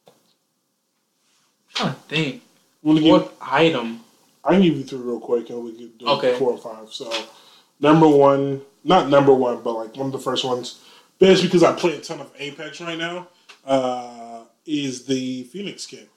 [0.08, 2.41] I'm trying to think.
[2.84, 4.01] I'm gonna give, What item?
[4.43, 6.38] I can give you three real quick, and we can do Okay.
[6.38, 6.93] four or five.
[6.93, 7.12] So,
[7.80, 10.82] number one, not number one, but like one of the first ones,
[11.20, 13.28] it's because I play a ton of Apex right now.
[13.66, 16.10] Uh, is the Phoenix kit?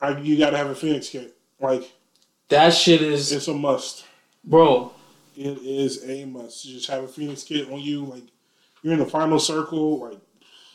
[0.00, 1.36] I, you got to have a Phoenix kit.
[1.60, 1.92] Like
[2.48, 4.04] That shit is, it's a must.
[4.44, 4.92] bro.
[5.36, 6.64] It is a must.
[6.64, 8.04] You just have a Phoenix kit on you.
[8.04, 8.22] Like
[8.82, 10.00] you're in the final circle.
[10.00, 10.20] Like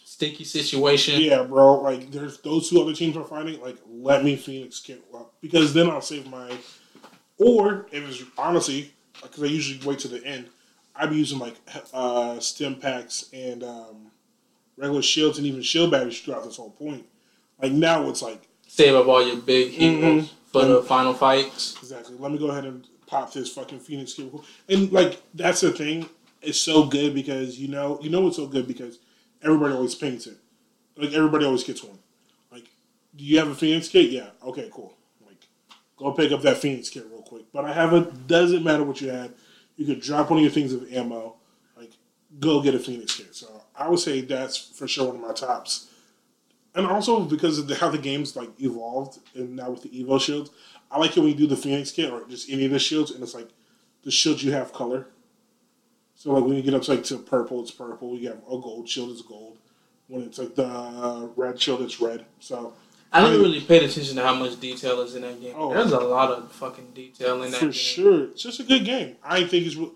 [0.04, 1.22] stinky situation.
[1.22, 1.76] yeah, bro.
[1.82, 3.62] Like there's those two other teams are fighting.
[3.62, 5.02] Like let me Phoenix kit
[5.42, 6.52] because then I'll save my.
[7.38, 10.48] Or if it's honestly because I usually wait to the end,
[10.96, 11.56] I'd be using like
[11.94, 14.12] uh, stem packs and um,
[14.78, 17.06] regular shields and even shield batteries throughout this whole point.
[17.62, 20.30] Like now it's like Save up all your big Mhm.
[20.52, 21.76] for the final fights.
[21.80, 22.16] Exactly.
[22.20, 24.32] Let me go ahead and pop this fucking Phoenix kit.
[24.68, 26.08] And like that's the thing.
[26.42, 29.00] It's so good because you know you know it's so good because
[29.42, 30.38] everybody always paints it.
[30.96, 31.98] Like everybody always gets one.
[32.52, 32.66] Like,
[33.16, 34.12] do you have a Phoenix kit?
[34.12, 34.30] Yeah.
[34.44, 34.70] Okay.
[34.72, 34.94] Cool.
[35.26, 35.48] Like,
[35.98, 37.46] go pick up that Phoenix kit real quick.
[37.54, 38.28] But I have it.
[38.28, 39.34] Doesn't matter what you had.
[39.78, 41.36] You could drop one of your things of ammo.
[41.78, 41.92] Like,
[42.40, 43.36] go get a Phoenix kit.
[43.36, 45.88] So I would say that's for sure one of my tops.
[46.76, 50.22] And also because of the, how the game's like evolved, and now with the Evo
[50.22, 50.52] shields,
[50.92, 53.12] I like it when you do the Phoenix kit or just any of the shields,
[53.12, 53.50] and it's like
[54.04, 55.08] the shield you have color.
[56.16, 58.18] So like when you get up to like to purple, it's purple.
[58.18, 59.58] You have a gold shield, it's gold.
[60.08, 62.26] When it's like the uh, red shield, it's red.
[62.40, 62.74] So
[63.12, 65.56] I never really paid attention to how much detail is in that game.
[65.58, 65.74] Oh.
[65.74, 67.72] There's a lot of fucking detail in that for game.
[67.72, 69.16] sure, it's just a good game.
[69.24, 69.92] I think it's re-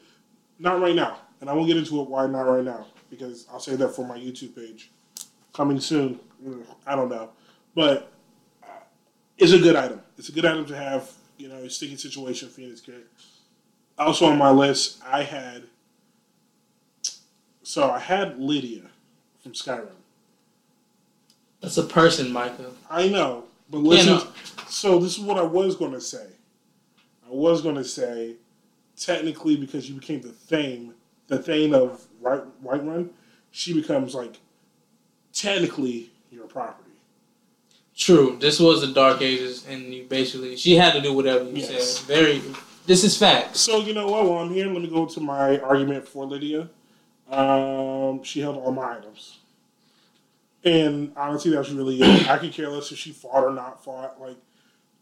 [0.57, 3.59] not right now, and I won't get into it why not right now because I'll
[3.59, 4.91] say that for my YouTube page
[5.53, 6.19] coming soon.
[6.43, 7.29] Mm, I don't know,
[7.75, 8.11] but
[8.63, 8.67] uh,
[9.37, 10.01] it's a good item.
[10.17, 11.11] It's a good item to have.
[11.37, 13.05] You know, a sticky situation Phoenix kit.
[13.97, 15.63] Also on my list, I had.
[17.63, 18.83] So I had Lydia
[19.41, 19.89] from Skyrim.
[21.63, 22.71] That's a person, Micah.
[22.89, 24.15] I know, but listen.
[24.15, 24.27] know.
[24.67, 26.27] So this is what I was going to say.
[27.25, 28.35] I was going to say,
[28.97, 30.93] technically, because you became the Thane,
[31.27, 33.11] the Thane of White run,
[33.51, 34.35] she becomes like
[35.31, 36.89] technically your property.
[37.95, 38.37] True.
[38.41, 41.99] This was the Dark Ages, and you basically she had to do whatever you Yes.
[41.99, 42.07] said.
[42.07, 42.41] Very.
[42.85, 43.55] This is fact.
[43.55, 44.25] So you know what?
[44.25, 46.67] While I'm here, let me go to my argument for Lydia.
[47.31, 49.37] Um, she held all my items,
[50.63, 52.29] and honestly, that's really it.
[52.29, 54.19] I could care less if she fought or not fought.
[54.19, 54.37] Like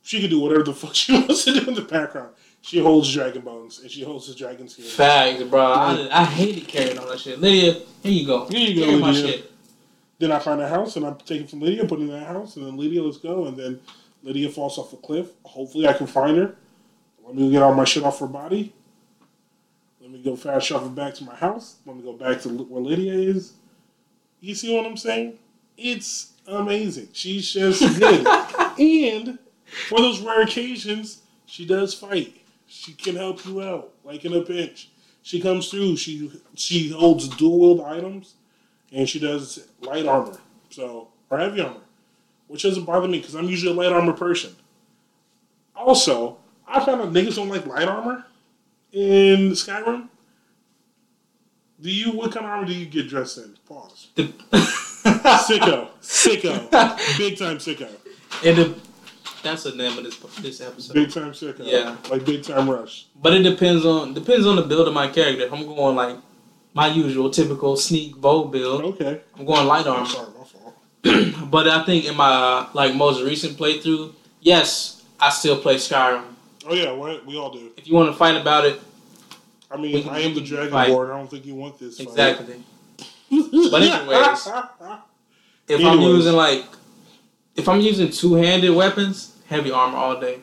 [0.01, 2.33] she could do whatever the fuck she wants to do in the background.
[2.61, 4.85] She holds dragon bones and she holds the dragon skin.
[4.85, 5.61] Facts, bro.
[5.61, 7.39] I, I hated carrying all that shit.
[7.39, 8.45] Lydia, here you go.
[8.47, 9.51] Here you go, Carry my shit.
[10.19, 12.55] Then I find a house and I'm taking from Lydia, put it in that house,
[12.55, 13.79] and then Lydia, let's go, and then
[14.21, 15.31] Lydia falls off a cliff.
[15.43, 16.55] Hopefully, I can find her.
[17.25, 18.71] Let me get all my shit off her body.
[19.99, 21.77] Let me go fast travel back to my house.
[21.87, 23.53] Let me go back to where Lydia is.
[24.39, 25.39] You see what I'm saying?
[25.83, 27.09] It's amazing.
[27.13, 28.27] She's just good.
[28.79, 29.39] and
[29.87, 32.35] for those rare occasions, she does fight.
[32.67, 34.89] She can help you out, like in a pinch.
[35.23, 35.97] She comes through.
[35.97, 38.35] She she holds dual wield items,
[38.91, 40.37] and she does light armor,
[40.69, 41.81] so or heavy armor,
[42.47, 44.55] which doesn't bother me because I'm usually a light armor person.
[45.75, 48.25] Also, I found out niggas don't like light armor
[48.91, 50.09] in Skyrim.
[51.81, 52.11] Do you?
[52.11, 53.57] What kind of armor do you get dressed in?
[53.67, 54.09] Pause.
[55.03, 57.87] sicko, sicko, big time sicko.
[58.45, 58.75] And the,
[59.43, 60.93] that's the name of this this episode.
[60.93, 61.59] Big time sicko.
[61.63, 61.97] Yeah.
[62.09, 63.07] like big time rush.
[63.21, 65.43] But it depends on depends on the build of my character.
[65.45, 66.17] If I'm going like
[66.73, 68.83] my usual typical sneak bow build.
[68.83, 69.21] Okay.
[69.37, 70.05] I'm going light I'm armor.
[70.05, 71.49] sorry, my fault.
[71.51, 76.23] but I think in my like most recent playthrough, yes, I still play Skyrim.
[76.67, 77.71] Oh yeah, what we all do.
[77.77, 78.79] If you want to fight about it,
[79.69, 81.11] I mean, I am the we can Dragonborn.
[81.11, 81.99] I don't think you want this.
[81.99, 82.47] fight.
[83.31, 84.47] But anyways,
[85.67, 86.65] If I'm using like,
[87.55, 90.39] if I'm using two handed weapons, heavy armor all day.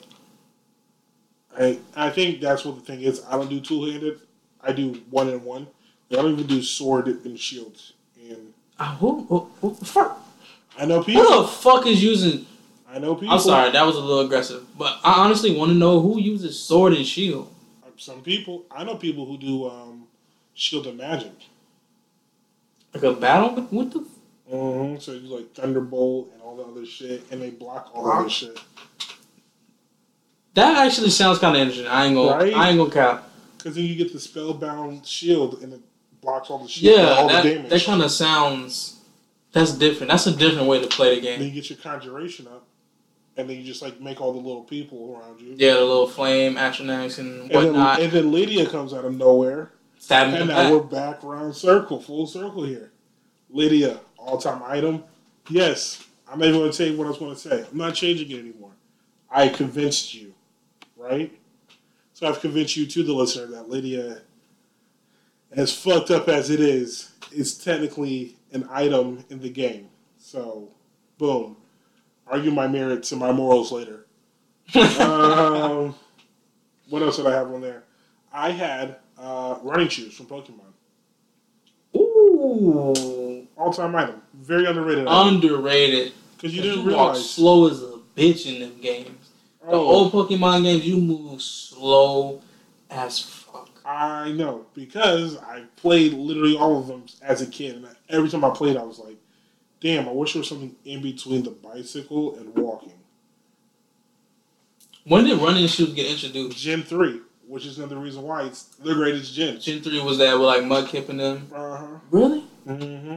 [1.58, 3.22] I, I think that's what the thing is.
[3.28, 4.20] I don't do two handed.
[4.62, 5.66] I do one and one.
[6.10, 7.92] I don't even do sword and shields.
[8.28, 10.24] And Uh, who, who, who, the fuck?
[10.78, 11.24] I know people.
[11.24, 12.46] who the fuck is using?
[12.90, 13.34] I know people.
[13.34, 16.58] I'm sorry, that was a little aggressive, but I honestly want to know who uses
[16.58, 17.52] sword and shield.
[17.98, 18.64] Some people.
[18.70, 20.06] I know people who do um,
[20.54, 21.32] shield and magic.
[22.94, 23.62] Like a battle?
[23.70, 24.06] What the?
[24.52, 24.98] Mm-hmm.
[24.98, 28.30] So you like thunderbolt and all the other shit, and they block all the other
[28.30, 28.58] shit.
[30.54, 31.86] That actually sounds kind of interesting.
[31.86, 32.36] I ain't gonna.
[32.36, 32.54] Right?
[32.54, 33.28] I ain't gonna cap.
[33.56, 35.80] Because then you get the spellbound shield, and it
[36.20, 37.70] blocks all the shit, Yeah, all that the damage.
[37.70, 39.00] that kind of sounds.
[39.52, 40.10] That's different.
[40.10, 41.38] That's a different way to play the game.
[41.40, 42.66] then you get your conjuration up,
[43.36, 45.54] and then you just like make all the little people around you.
[45.56, 49.72] Yeah, the little flame, Atronachs, and And then, and then Lydia comes out of nowhere,
[50.08, 50.72] Stab and now back.
[50.72, 52.92] we're back round circle, full circle here.
[53.50, 55.04] Lydia, all time item.
[55.50, 57.66] Yes, I'm not even going to tell you what I was going to say.
[57.70, 58.70] I'm not changing it anymore.
[59.30, 60.32] I convinced you,
[60.96, 61.30] right?
[62.14, 64.22] So I've convinced you to the listener that Lydia,
[65.52, 69.90] as fucked up as it is, is technically an item in the game.
[70.16, 70.70] So,
[71.18, 71.58] boom.
[72.26, 74.06] Argue my merits and my morals later.
[75.00, 75.94] um,
[76.88, 77.84] what else did I have on there?
[78.32, 80.60] I had uh, running shoes from Pokemon.
[81.96, 84.20] Ooh, All time item.
[84.34, 85.06] Very underrated.
[85.06, 85.34] item.
[85.36, 86.12] underrated.
[86.36, 87.30] Because you You didn't walk realize.
[87.30, 89.30] slow as a bitch in them games.
[89.62, 92.40] The Oh, old Pokemon games, you move slow
[92.90, 93.68] as fuck.
[93.84, 94.66] I know.
[94.74, 97.76] Because I played literally all of them as a kid.
[97.76, 99.16] And every time I played, I was like,
[99.80, 102.92] damn, I wish there was something in between the bicycle and walking.
[105.04, 106.58] When did running shoes get introduced?
[106.58, 109.58] Gen 3, which is another reason why it's the greatest gen.
[109.58, 111.48] Gen three was that with like Mudkip and them.
[111.54, 111.86] Uh huh.
[112.10, 112.44] Really?
[112.66, 113.16] Mm-hmm.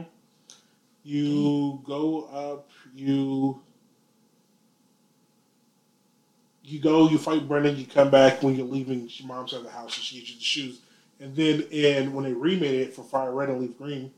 [1.04, 3.60] You go up, you
[6.64, 9.70] you go, you fight Brendan, you come back when you're leaving your mom's at the
[9.70, 10.78] house and she gives you the shoes.
[11.20, 14.12] And then and when they remade it for Fire Red and Leaf Green,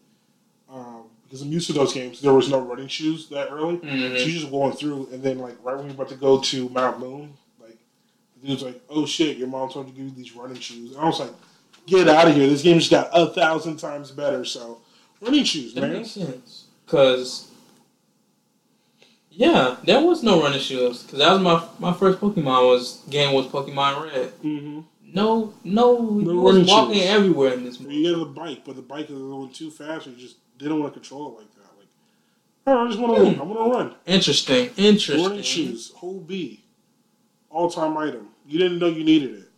[0.70, 3.79] um, because I'm used to those games, there was no running shoes that early.
[3.81, 4.16] So Mm-hmm.
[4.16, 7.00] you just going through and then like right when you're about to go to Mount
[7.00, 7.33] Moon,
[8.45, 10.93] the dude's like, Oh shit, your mom told you to give you these running shoes.
[10.93, 11.31] And I was like,
[11.87, 12.47] Get out of here.
[12.49, 14.81] This game just got a thousand times better, so
[15.21, 15.93] running shoes, That man.
[15.95, 16.65] makes sense.
[16.87, 17.51] Cause
[19.31, 21.03] yeah, there was no running shoes.
[21.03, 24.33] Cause that was my my first Pokemon was game was Pokemon Red.
[24.43, 24.81] Mm-hmm.
[25.13, 27.07] No, no, you running was walking shoes.
[27.07, 27.95] everywhere in this movie.
[27.97, 30.07] You get the bike, but the bike is going too fast.
[30.07, 31.79] You just didn't want to control it like that.
[31.79, 31.89] Like,
[32.67, 33.95] oh, I just want to, I want to run.
[34.07, 35.25] Interesting, interesting.
[35.25, 36.65] Running shoes, whole B,
[37.51, 38.29] all time item.
[38.47, 39.49] You didn't know you needed it.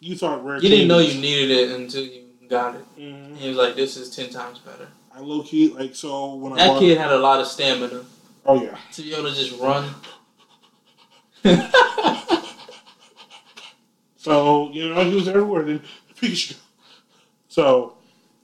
[0.00, 0.56] You thought rare.
[0.60, 2.84] You didn't know you needed it until you got it.
[2.98, 3.26] Mhm.
[3.26, 6.54] And he was like, "This is ten times better." I low key like so when
[6.54, 8.04] I That kid had a lot of stamina
[8.46, 8.78] Oh yeah.
[8.92, 9.88] to be able to just run.
[14.16, 15.64] So you know he was everywhere.
[15.64, 15.80] Then
[16.16, 16.56] Pikachu.
[17.48, 17.94] So,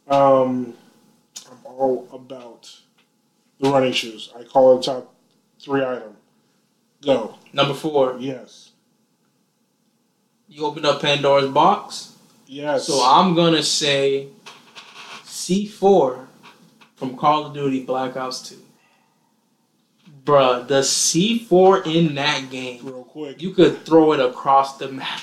[0.09, 0.75] um,
[1.49, 2.69] I'm all about
[3.61, 4.31] the running shoes.
[4.37, 5.15] I call it top
[5.61, 6.17] three item.
[7.01, 7.37] Go.
[7.53, 8.68] Number four, Yes.
[10.49, 12.15] You open up Pandora's box.
[12.47, 12.87] Yes.
[12.87, 14.29] So I'm gonna say
[15.25, 16.27] C4
[16.97, 18.57] from Call of Duty Black Ops 2.
[20.25, 23.41] Bruh, the C4 in that game, real quick.
[23.41, 25.21] you could throw it across the map.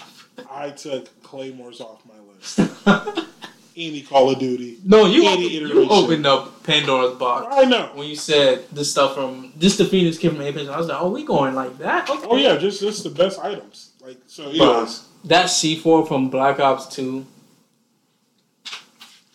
[0.49, 3.26] I took claymores off my list.
[3.78, 4.78] any Call of Duty.
[4.84, 7.91] No, you, Any you opened up Pandora's box I know.
[7.93, 10.69] when you said this stuff from this the Phoenix kid from Apex.
[10.69, 12.07] I was like, oh, we going like that?
[12.09, 12.28] Oh, okay.
[12.30, 13.91] Oh yeah, just just the best items.
[14.01, 15.05] Like so, anyways.
[15.26, 17.26] That C4 from Black Ops 2.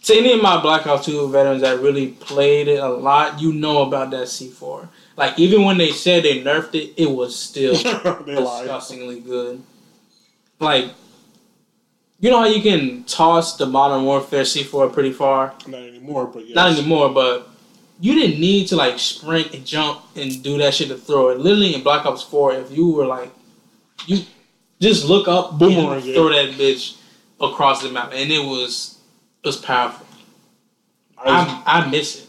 [0.05, 3.53] To any of my Black Ops 2 veterans that really played it a lot, you
[3.53, 4.88] know about that C4.
[5.16, 7.74] Like, even when they said they nerfed it, it was still
[8.24, 8.62] they lied.
[8.62, 9.62] disgustingly good.
[10.59, 10.86] Like,
[12.20, 15.55] you know how you can toss the Modern Warfare C4 pretty far?
[15.66, 16.55] Not anymore, but yes.
[16.55, 17.49] Not anymore, but
[17.99, 21.38] you didn't need to like sprint and jump and do that shit to throw it.
[21.38, 23.30] Literally in Black Ops 4, if you were like,
[24.07, 24.24] you
[24.81, 26.97] just look up, Boomerang and throw that bitch
[27.41, 28.99] across the map, and it was
[29.43, 30.07] it was powerful.
[31.18, 32.26] I was, I I miss it.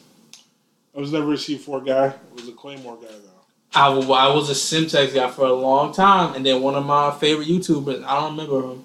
[0.95, 2.07] I was never a C4 guy.
[2.07, 3.31] I was a Claymore guy though.
[3.73, 7.11] I, I was a Semtex guy for a long time, and then one of my
[7.11, 8.83] favorite YouTubers, I don't remember him,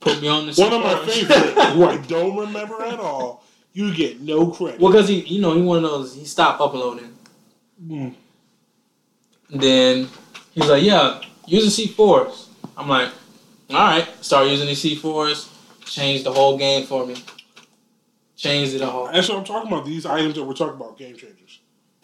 [0.00, 1.26] put me on the One of my C4.
[1.26, 3.44] favorite, who I don't remember at all.
[3.74, 4.80] You get no credit.
[4.80, 6.14] Well, because he, you know, he one of those.
[6.14, 7.12] He stopped uploading.
[7.84, 8.14] Mm.
[9.50, 10.08] Then
[10.52, 12.46] he's like, "Yeah, use the C4s."
[12.76, 13.10] I'm like,
[13.70, 15.48] "All right." Start using the C4s.
[15.86, 17.14] change the whole game for me.
[18.36, 19.10] Change it all.
[19.12, 19.84] That's what I'm talking about.
[19.84, 21.60] These items that we're talking about, game changers.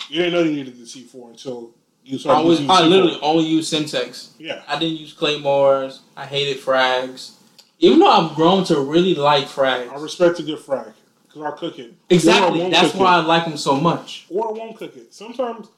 [0.09, 2.89] You didn't know you needed the C4 until you I started was using I C4.
[2.89, 4.31] literally only used Semtex.
[4.39, 4.63] Yeah.
[4.69, 6.01] I didn't use claymores.
[6.17, 7.33] I hated frags.
[7.79, 9.91] Even though I've grown to really like frags.
[9.91, 10.93] I respect a good frag
[11.27, 11.95] because I'll cook it.
[12.11, 12.69] Exactly.
[12.71, 14.27] That's why I like them so much.
[14.29, 15.15] Or I won't cook it.
[15.15, 15.69] Sometimes,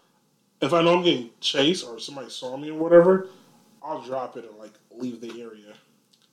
[0.60, 3.28] if I know I'm getting chased or somebody saw me or whatever,
[3.84, 5.74] I'll drop it and like leave the area.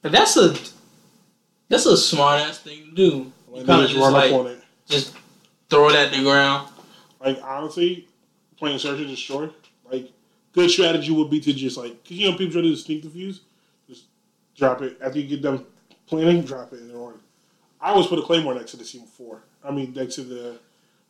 [0.01, 0.55] But that's a
[1.67, 3.31] that's a smart ass thing to do.
[3.47, 4.59] Like, kinda just just like- up on it.
[4.87, 5.15] Just
[5.69, 6.69] throw it at the ground.
[7.23, 8.07] Like honestly,
[8.57, 9.49] playing search and destroy,
[9.91, 10.11] like
[10.53, 13.09] good strategy would be to just like, cause you know people try to do the
[13.09, 13.41] fuse,
[13.87, 14.05] just
[14.55, 15.65] drop it after you get done
[16.07, 17.19] planning, drop it then run.
[17.81, 19.39] I always put a claymore next to the C4.
[19.63, 20.59] I mean next to the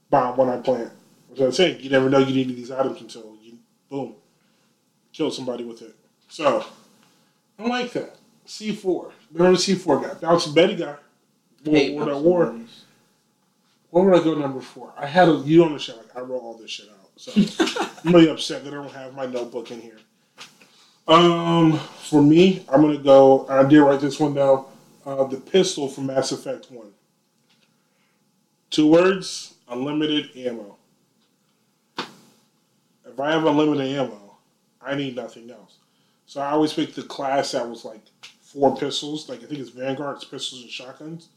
[0.09, 0.91] bomb when I plant.
[1.29, 3.57] What I'm saying, you never know you needed these items until you
[3.89, 4.15] boom,
[5.13, 5.95] kill somebody with it.
[6.29, 6.63] So
[7.57, 8.15] I like that.
[8.47, 9.11] C4.
[9.33, 10.13] Remember the C4 guy.
[10.15, 10.95] Bouncing Betty guy.
[11.65, 12.85] Hate war, that those
[13.89, 14.93] Where would I go number four?
[14.97, 15.99] I had a you don't understand.
[15.99, 17.33] Like I wrote all this shit out, so
[18.05, 19.97] I'm really upset that I don't have my notebook in here.
[21.07, 23.45] Um, for me, I'm gonna go.
[23.49, 24.65] I did write this one down.
[25.05, 26.91] Uh, the pistol from Mass Effect One.
[28.69, 30.77] Two words: unlimited ammo.
[31.97, 34.37] If I have unlimited ammo,
[34.81, 35.78] I need nothing else.
[36.29, 38.03] So I always picked the class that was like
[38.39, 39.27] four pistols.
[39.27, 41.29] Like I think it's Vanguard's pistols and shotguns.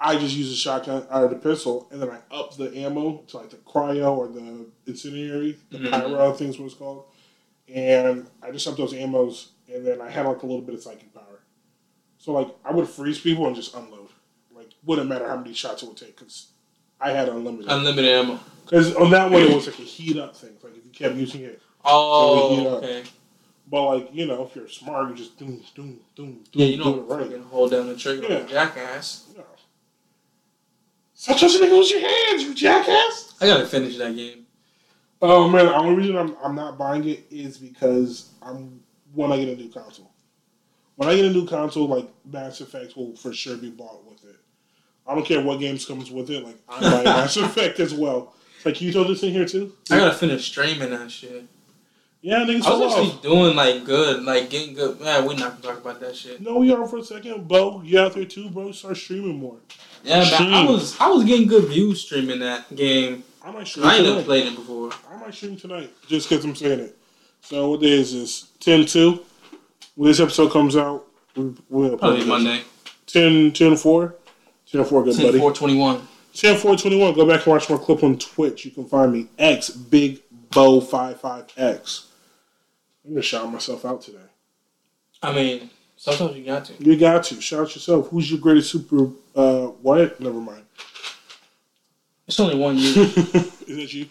[0.00, 3.36] I just use a shotgun or the pistol, and then I up the ammo to
[3.36, 5.90] like the cryo or the incendiary, the Mhm.
[5.92, 7.04] pyro things, what it's called.
[7.72, 10.82] And I just up those ammos, and then I had like a little bit of
[10.82, 11.44] psychic power.
[12.18, 14.08] So like I would freeze people and just unload.
[14.52, 16.48] Like wouldn't matter how many shots it would take because
[17.00, 17.70] I had unlimited.
[17.70, 18.40] Unlimited ammo.
[18.64, 20.56] Because on that one it was like a heat up thing.
[20.64, 23.04] Like if you kept using it, Oh, So, okay.
[23.68, 26.44] But like you know if you're smart, you just doom doom doom doom.
[26.52, 27.22] Yeah, you do don't it right.
[27.26, 28.36] fucking hold down the trigger like Yeah.
[28.38, 29.24] a jackass.
[29.36, 29.44] No.
[31.14, 33.34] Stop touching niggas with your hands, you jackass.
[33.40, 34.46] I gotta finish that game.
[35.22, 38.80] Oh man, the only reason I'm, I'm not buying it is because I'm
[39.14, 40.10] when I get a new console.
[40.96, 44.24] When I get a new console, like Mass Effect will for sure be bought with
[44.24, 44.36] it.
[45.06, 46.44] I don't care what games comes with it.
[46.44, 48.34] Like I'm buying Mass Effect as well.
[48.64, 49.72] Like you throw this in here too?
[49.90, 51.44] I gotta finish streaming that shit.
[52.24, 53.22] Yeah, niggas I was actually off.
[53.22, 54.98] doing like good, like getting good.
[54.98, 56.40] Man, we're not gonna talk about that shit.
[56.40, 57.82] No, we are for a second, bro.
[57.84, 58.72] You out there too, bro?
[58.72, 59.56] Start streaming more.
[60.04, 63.24] Yeah, but I was I was getting good views streaming that game.
[63.44, 64.90] I might stream I ain't never played it before.
[65.12, 66.96] I might stream tonight just because I'm saying it.
[67.42, 68.46] So what day is this?
[68.60, 69.20] 10-2.
[69.94, 71.04] When this episode comes out,
[71.36, 72.62] we- we'll Probably Monday.
[73.06, 74.14] 10 10 4.
[74.72, 75.38] 10 4, good 10 buddy.
[75.40, 76.08] 4 21.
[76.32, 77.12] 10 4 21.
[77.12, 78.64] Go back and watch my clip on Twitch.
[78.64, 80.22] You can find me X Big
[80.54, 82.06] Bow 55X.
[83.04, 84.18] I'm gonna shout myself out today.
[85.22, 86.74] I mean, sometimes you got to.
[86.84, 88.08] You got to shout yourself.
[88.08, 89.10] Who's your greatest super?
[89.34, 90.20] Uh, what?
[90.20, 90.64] Never mind.
[92.26, 92.94] It's only one year.
[92.96, 94.06] Is that you?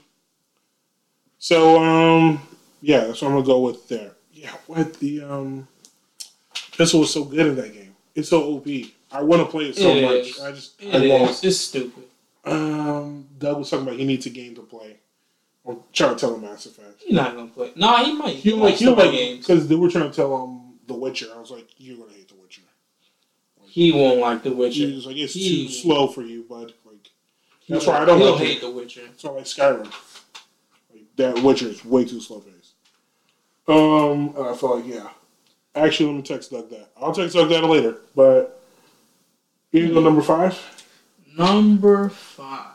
[1.39, 2.41] So um,
[2.81, 4.11] yeah, that's what I'm gonna go with there.
[4.31, 5.67] Yeah, what the um,
[6.77, 7.95] pistol was so good in that game.
[8.15, 8.67] It's so OP.
[9.11, 10.27] I want to play it so It much.
[10.29, 10.39] is.
[10.39, 10.97] I just It I
[11.29, 11.43] is.
[11.43, 12.03] It's stupid.
[12.45, 14.97] Um, Doug was talking about he needs a game to play.
[15.67, 17.01] I'm trying to tell him Mass Effect.
[17.05, 17.71] He's not gonna play.
[17.75, 18.35] Nah, he might.
[18.35, 19.47] He He like likes he like play games.
[19.47, 21.27] because they were trying to tell him The Witcher.
[21.35, 22.61] I was like, you're gonna hate The Witcher.
[23.65, 24.87] He won't like The He Witcher.
[24.93, 26.73] was like, it's He- too slow for you, bud.
[26.85, 27.09] Like
[27.69, 28.47] that's why I don't He'll like it.
[28.47, 29.01] hate The Witcher.
[29.17, 29.85] So like Skyrim.
[30.91, 32.73] Like that Witcher is way too slow paced.
[33.67, 35.09] Um, I felt like yeah.
[35.75, 36.89] Actually, let me text Doug that.
[37.01, 37.97] I'll text Doug that later.
[38.15, 38.61] But
[39.71, 40.59] You go number five?
[41.37, 42.69] Number five.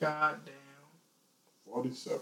[0.00, 0.40] God
[1.82, 1.92] damn.
[1.92, 2.20] Forty-seven.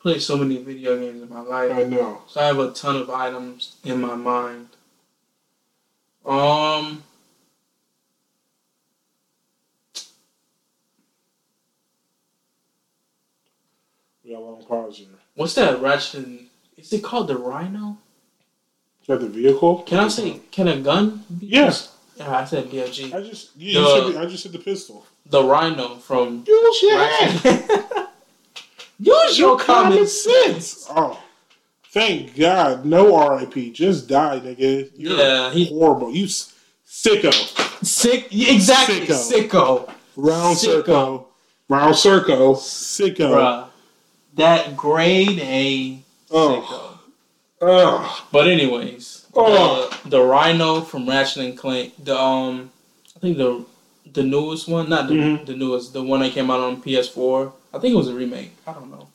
[0.00, 1.72] Played so many video games in my life.
[1.72, 2.22] I know.
[2.28, 4.68] So I have a ton of items in my mind.
[6.24, 7.02] Um
[14.24, 15.06] We got a long pause here.
[15.34, 17.96] what's that Ratchet and is it called the Rhino?
[19.02, 19.82] Is that the vehicle?
[19.82, 21.92] Can I say can a gun be Yes.
[22.16, 23.12] Yeah, I said BLG.
[23.14, 25.04] I just you, you The- said the, I just said the pistol.
[25.26, 28.08] The Rhino from your Ratchet.
[28.98, 30.86] Use your common sense.
[30.90, 31.18] Oh,
[31.90, 33.72] thank God, no RIP.
[33.74, 34.90] Just die, nigga.
[34.96, 36.12] You're Yeah, he- horrible.
[36.14, 36.52] You s-
[36.88, 37.32] sicko.
[37.84, 39.48] Sick exactly Sicko.
[39.48, 39.90] sicko.
[40.16, 40.60] Round Sicko.
[40.60, 41.28] circle.
[41.68, 42.54] Round circle.
[42.56, 43.30] Sicko.
[43.34, 43.64] Bruh.
[44.36, 45.98] That grade A
[46.30, 46.62] Oh.
[46.62, 46.80] sicko.
[47.60, 48.24] Oh.
[48.32, 49.90] But anyways, Oh.
[50.04, 52.70] the, the Rhino from Ratchet and Clank, the um,
[53.14, 53.64] I think the
[54.12, 55.44] the newest one, not the, Mhm.
[55.46, 57.52] the newest, the one that came out on PS4.
[57.74, 58.52] I think it was a remake.
[58.66, 59.08] I don't know.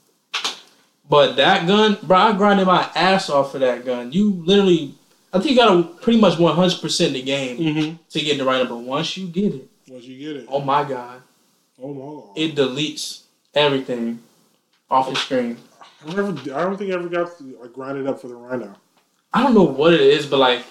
[1.10, 4.12] But that gun, bro, I grinded my ass off for that gun.
[4.12, 4.94] You literally,
[5.34, 7.96] I think you gotta pretty much one hundred percent the game Mm-hmm.
[8.10, 8.66] to get the Rhino.
[8.70, 10.48] But once you get it, Once you get it.
[10.50, 11.22] oh my god,
[11.82, 12.38] Oh my God.
[12.38, 13.24] it deletes
[13.54, 14.20] everything
[14.90, 15.58] off the screen.
[16.08, 16.30] I never.
[16.32, 18.74] I don't think I ever got to like grind it up for the Rhino.
[19.34, 20.64] I don't know what it is, but like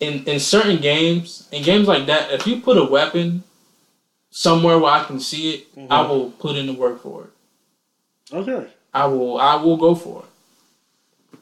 [0.00, 3.44] in in certain games, in games like that, if you put a weapon
[4.36, 6.08] somewhere where I can see it, I Mhm.
[6.08, 7.30] will put in the work for it.
[8.34, 8.66] Okay.
[8.92, 11.38] I will I will go for it.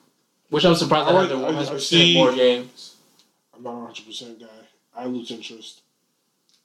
[0.50, 2.96] Which I'm surprised I, I have the like- I- one I hundred percent more games.
[3.54, 4.46] I'm not a hundred percent guy.
[4.94, 5.80] I lose interest.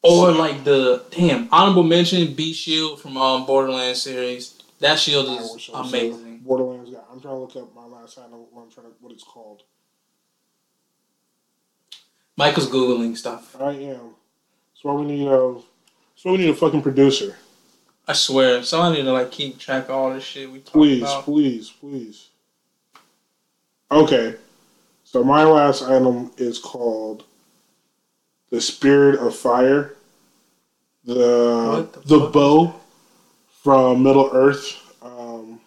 [0.04, 4.54] Or like the damn honorable mention Bee Shield from um Borderlands series.
[4.80, 6.42] That shield is wish I was amazing.
[6.44, 7.00] a Borderlands guy.
[7.10, 8.32] I'm trying to look up my last time.
[8.32, 9.64] What I'm trying to what it's called.
[12.36, 13.56] Michael's googling stuff.
[13.60, 14.14] I am.
[14.74, 15.56] That's why we need a.
[16.18, 17.36] That's why we need a fucking producer.
[18.08, 21.04] I swear, somebody need to like keep track of all this shit we talk Please,
[21.04, 21.24] about.
[21.26, 22.30] please, please.
[22.90, 23.02] please.
[23.92, 24.36] Okay.
[25.04, 27.24] So my last item is called
[28.50, 29.94] the Spirit of Fire.
[31.06, 32.74] The What the the, bow
[33.62, 34.76] from Middle Earth.
[35.04, 35.60] Um,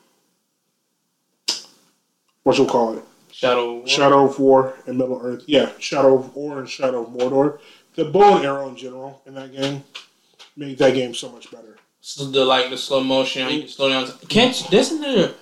[2.42, 3.04] what you'll call it?
[3.30, 3.74] Shadow.
[3.74, 3.86] War.
[3.86, 5.44] Shadow of War and Middle Earth.
[5.46, 7.60] Yeah, Shadow of War and Shadow of Mordor.
[7.94, 9.84] The bow and arrow in general in that game
[10.56, 11.76] made that game so much better.
[12.00, 14.10] So the like the slow motion, you can slow down.
[14.28, 15.32] Can't isn't there?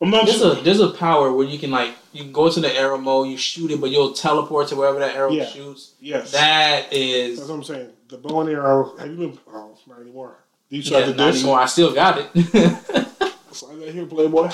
[0.00, 0.52] I'm not There's sure.
[0.58, 3.28] a there's a power where you can like you can go to the arrow mode,
[3.28, 5.46] you shoot it, but you'll teleport to wherever that arrow Yeah.
[5.46, 5.94] shoots.
[6.00, 6.30] yes.
[6.32, 7.90] That is That's what I'm saying.
[8.08, 8.96] The bow and arrow.
[8.96, 9.38] Have you been?
[9.52, 10.36] Oh, not anymore.
[10.68, 11.58] You yeah, try the not anymore.
[11.58, 12.30] I still got it.
[13.52, 14.50] Slide that here, Playboy.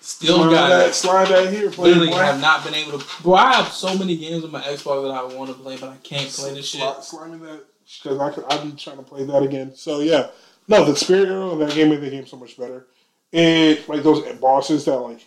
[0.00, 0.88] still slide got that.
[0.88, 0.94] it.
[0.94, 2.16] Slide that here, Literally Playboy.
[2.16, 3.22] have not been able to.
[3.22, 5.90] Bro, I have so many games on my Xbox that I want to play, but
[5.90, 6.80] I can't play this shit.
[6.80, 7.64] Slide, slide me that
[8.00, 9.74] because I could, I'd be trying to play that again.
[9.74, 10.28] So yeah,
[10.68, 12.86] no, the spirit arrow in that game made the game so much better.
[13.32, 15.24] And like those bosses that like,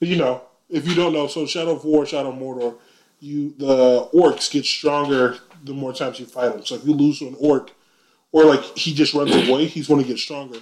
[0.00, 2.76] you know, if you don't know, so Shadow of War, Shadow of Mordor,
[3.18, 6.64] you the orcs get stronger the more times you fight them.
[6.64, 7.72] So if you lose to an orc,
[8.32, 10.58] or like he just runs away, he's going to get stronger.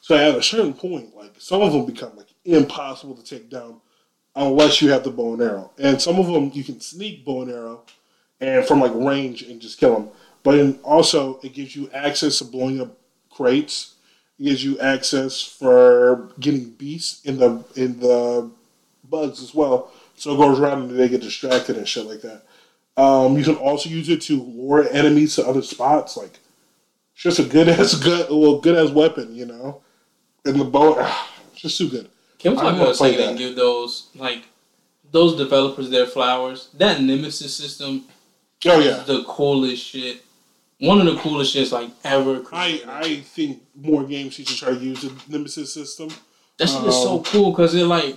[0.00, 3.80] So at a certain point, like some of them become like impossible to take down
[4.34, 5.72] unless you have the bow and arrow.
[5.78, 7.84] And some of them you can sneak bow and arrow
[8.40, 10.08] and from like range and just kill them.
[10.46, 12.96] But then also it gives you access to blowing up
[13.30, 13.96] crates.
[14.38, 18.48] It gives you access for getting beasts in the in the
[19.10, 19.90] bugs as well.
[20.14, 22.44] So it goes around and they get distracted and shit like that.
[22.96, 26.16] Um, you can also use it to lure enemies to other spots.
[26.16, 26.38] Like
[27.14, 29.82] it's just a good as good well good as weapon, you know.
[30.44, 30.94] And the bow,
[31.50, 32.08] it's just too good.
[32.38, 34.44] Can we I talk wanna about a second and give those like
[35.10, 36.68] those developers their flowers?
[36.74, 38.04] That Nemesis system
[38.64, 40.22] Oh yeah, is the coolest shit.
[40.78, 42.36] One of the coolest shits like ever.
[42.52, 42.88] I created.
[42.88, 46.08] I think more games should try to use the Nemesis system.
[46.58, 48.16] that shit is so um, cool because it like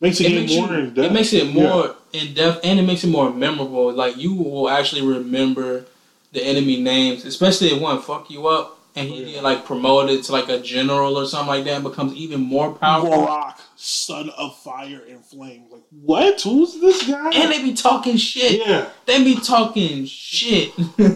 [0.00, 1.06] Makes it game makes, more you, in depth.
[1.06, 1.52] it makes it Yeah.
[1.52, 3.92] more in depth and it makes it more memorable.
[3.92, 5.84] Like you will actually remember
[6.32, 9.32] the enemy names, especially if one fuck you up and he Oh, yeah.
[9.34, 12.72] get like promoted to like a general or something like that and becomes even more
[12.72, 13.10] powerful.
[13.10, 15.66] Warrock, son of fire and flame.
[15.70, 16.40] Like what?
[16.40, 17.30] Who's this guy?
[17.32, 18.66] And they be talking shit.
[18.66, 20.72] yeah, They be talking shit.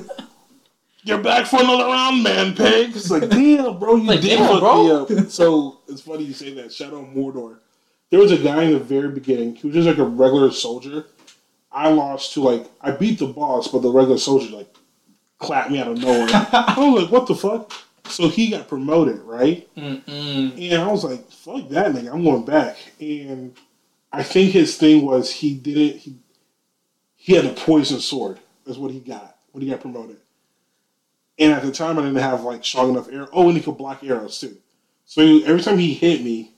[1.06, 2.94] you're back for another round, man, pig.
[2.94, 5.06] It's like damn, bro, you Like, did damn, fuck bro.
[5.08, 5.30] me up.
[5.30, 6.72] So it's funny you say that.
[6.72, 7.58] Shadow Mordor.
[8.10, 9.54] There was a guy in the very beginning.
[9.56, 11.06] He was just like a regular soldier.
[11.72, 14.74] I lost to like I beat the boss, but the regular soldier like
[15.38, 16.28] clapped me out of nowhere.
[16.32, 17.72] I was like, what the fuck?
[18.08, 19.68] So he got promoted, right?
[19.76, 20.70] Mm-mm.
[20.72, 22.76] And I was like, fuck that nigga, I'm going back.
[23.00, 23.54] And
[24.12, 25.96] I think his thing was he did it.
[25.96, 26.16] he
[27.16, 29.36] he had a poison sword, That's what he got.
[29.50, 30.18] when he got promoted.
[31.38, 33.28] And at the time, I didn't have like strong enough arrow.
[33.32, 34.56] Oh, and he could block arrows too.
[35.04, 36.52] So he, every time he hit me,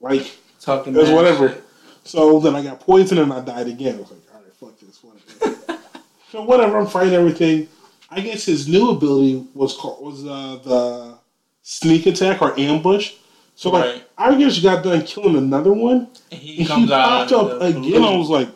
[0.00, 0.30] like
[0.60, 1.48] Talking it was whatever.
[1.50, 1.64] shit.
[2.04, 3.96] So then I got poisoned and I died again.
[3.96, 5.82] I was like, all right, fuck this, whatever.
[6.32, 7.68] so whatever, I'm fighting everything.
[8.10, 11.18] I guess his new ability was called was uh, the
[11.62, 13.14] sneak attack or ambush.
[13.56, 14.04] So like Right.
[14.16, 17.82] I just got done killing another one, And he and comes he popped up again.
[17.82, 18.06] blue.
[18.06, 18.48] I was like,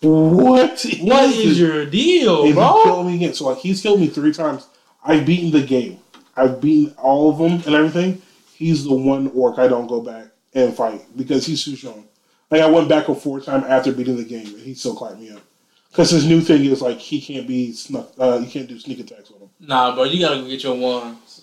[0.00, 0.84] what?
[1.00, 1.36] What this?
[1.38, 2.80] is your deal, And he bro?
[2.84, 3.34] killed me again.
[3.34, 4.66] So like he's killed me three times.
[5.04, 5.98] I've beaten the game.
[6.36, 8.22] I've beaten all of them and everything.
[8.54, 12.06] He's the one orc I don't go back and fight because he's too strong.
[12.50, 15.20] Like I went back a four time after beating the game, and he still climbed
[15.20, 15.40] me up.
[15.90, 18.12] Because his new thing is like he can't be snuck.
[18.18, 19.48] Uh, you can't do sneak attacks with him.
[19.60, 21.42] Nah, bro, you gotta go get your ones.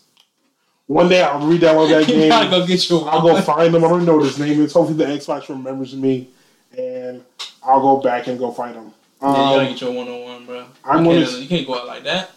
[0.85, 2.51] One day I'll re-download that you gotta game.
[2.61, 3.83] go get your I'll go find him.
[3.83, 4.71] I don't know what his name is.
[4.73, 6.29] Hopefully the Xbox remembers me,
[6.77, 7.23] and
[7.63, 8.91] I'll go back and go fight him.
[9.21, 10.65] Yeah, you gotta Um, get your one on one, bro.
[10.85, 12.31] I'm you, gonna- you can't go out like that.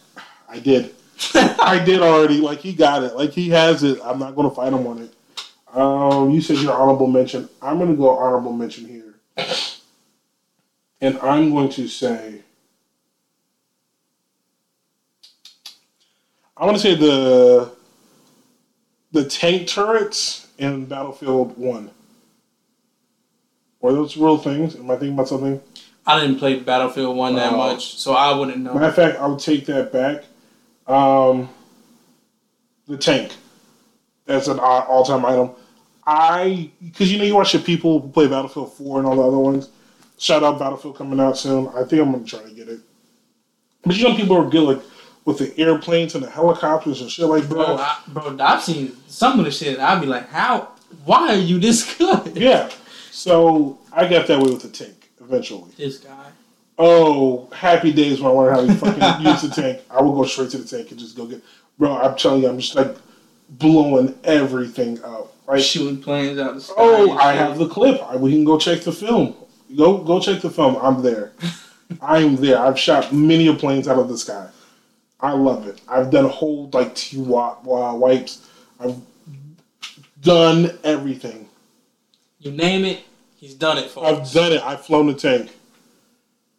[0.48, 0.94] I did.
[1.34, 2.40] I did already.
[2.40, 3.14] Like he got it.
[3.14, 3.98] Like he has it.
[4.04, 5.14] I'm not going to fight him on it.
[5.76, 7.48] Um, you said your honorable mention.
[7.62, 9.14] I'm going to go honorable mention here,
[11.00, 12.40] and I'm going to say.
[16.56, 17.72] I want to say the
[19.12, 21.90] the tank turrets in Battlefield One.
[23.80, 24.76] Were those real things?
[24.76, 25.60] Am I thinking about something?
[26.06, 28.74] I didn't play Battlefield One that much, so I wouldn't know.
[28.74, 30.24] Matter of fact, I would take that back.
[30.91, 31.49] Um,
[32.88, 33.32] the tank.
[34.26, 35.51] That's an all time item.
[36.07, 39.38] I because you know you watch the people play Battlefield Four and all the other
[39.38, 39.68] ones.
[40.18, 41.68] Shout out Battlefield coming out soon.
[41.68, 42.80] I think I'm gonna try to get it.
[43.82, 44.82] But you know people are good like
[45.24, 47.80] with the airplanes and the helicopters and shit like bro, that.
[47.80, 49.78] I, bro, I've seen some of the shit.
[49.78, 50.72] I'd be like, how?
[51.05, 52.36] Why are you this good?
[52.36, 52.70] Yeah.
[53.11, 55.70] So I got that way with the tank eventually.
[55.76, 56.30] This guy.
[56.83, 59.83] Oh, happy days when I learned how to fucking use the tank.
[59.91, 61.43] I will go straight to the tank and just go get.
[61.78, 62.97] Bro, I'm telling you, I'm just like
[63.51, 65.35] blowing everything up.
[65.47, 66.74] Like, Shooting planes out of the sky.
[66.78, 68.01] oh, I have the clip.
[68.03, 69.35] I, we can go check the film.
[69.76, 70.76] Go, go check the film.
[70.81, 71.33] I'm there.
[72.01, 72.59] I'm there.
[72.59, 74.49] I've shot many of planes out of the sky.
[75.20, 75.83] I love it.
[75.87, 78.47] I've done a whole like T wipes.
[78.78, 78.97] I've
[80.22, 81.49] done everything.
[82.39, 83.01] You name it,
[83.37, 84.33] he's done it for I've us.
[84.33, 84.62] done it.
[84.62, 85.51] I've flown the tank.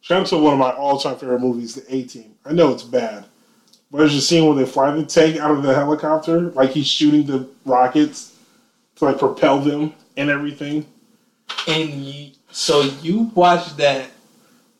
[0.02, 2.34] Shout out to one of my all-time favorite movies, The A Team.
[2.44, 3.24] I know it's bad,
[3.90, 6.86] but there's a scene where they fly the tank out of the helicopter, like he's
[6.88, 8.36] shooting the rockets
[8.96, 10.86] to like propel them and everything.
[11.68, 14.10] And you, so you watch that.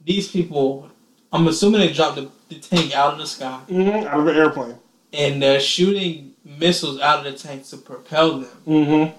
[0.04, 0.90] These people,
[1.32, 4.06] I'm assuming they dropped the, the tank out of the sky, Mm-hmm.
[4.08, 4.74] Out of an airplane.
[5.12, 8.50] and they're shooting missiles out of the tank to propel them.
[8.66, 9.16] Mm-hmm.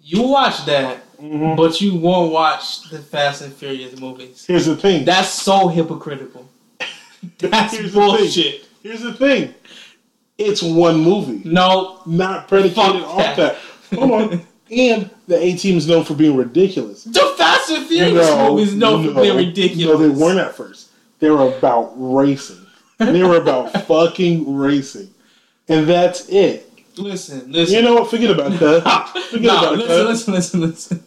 [0.00, 1.54] You watch that, Mm-hmm.
[1.54, 4.44] but you won't watch the Fast and Furious movies.
[4.44, 5.04] Here's the thing.
[5.04, 6.48] That's so hypocritical.
[7.38, 8.66] That's Here's the bullshit.
[8.82, 9.54] Here's the thing.
[10.36, 13.56] It's one movie, No, not predicated off that.
[13.94, 14.46] Hold on.
[14.70, 17.04] And the A Team is known for being ridiculous.
[17.04, 19.86] the Fast and Furious movies known for being ridiculous.
[19.86, 20.88] No, they weren't at first.
[21.18, 22.64] They were about racing.
[22.98, 25.12] They were about fucking racing.
[25.68, 26.72] And that's it.
[26.96, 27.76] Listen, listen.
[27.76, 28.10] You know what?
[28.10, 29.08] Forget about that.
[29.30, 30.04] Forget no, about listen, that.
[30.08, 31.04] listen, listen, listen.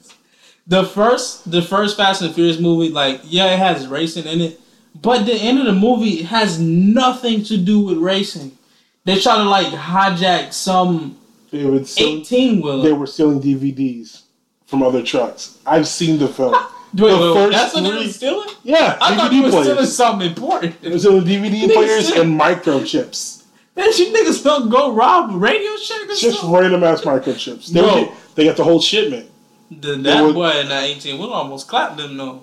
[0.68, 4.60] The first, the first Fast and Furious movie, like, yeah, it has racing in it,
[5.00, 8.58] but the end of the movie has nothing to do with racing.
[9.04, 11.18] They try to like hijack some
[11.52, 14.24] They would steal, they were stealing DVDs
[14.66, 15.60] from other trucks.
[15.66, 16.54] I've seen the film.
[16.98, 18.50] Wait, the wait, first that's what they were stealing.
[18.64, 20.82] Yeah, I thought you DVD were stealing something important.
[20.82, 23.44] They were stealing DVD players and microchips.
[23.76, 26.52] Man, you niggas don't go rob Radio Shack or Just something.
[26.52, 27.68] random ass microchips.
[27.68, 28.04] They, Bro.
[28.04, 29.30] were, they got the whole shipment.
[29.72, 32.42] The, They that would- boy in that eighteen wheeler almost clapped them though.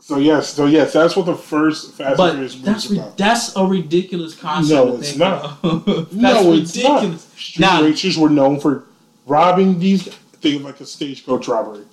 [0.00, 2.98] So yes, so yes, that's what the first Fast and But Furious movie that's is
[2.98, 3.16] about.
[3.16, 4.74] that's a ridiculous concept.
[4.86, 5.58] No, to it's think not.
[5.62, 5.84] of.
[5.86, 6.94] that's no, it's not.
[6.96, 7.22] ridiculous.
[7.36, 8.84] Street Now- racers were known for
[9.26, 10.08] robbing these.
[10.42, 11.84] things like a stagecoach robbery,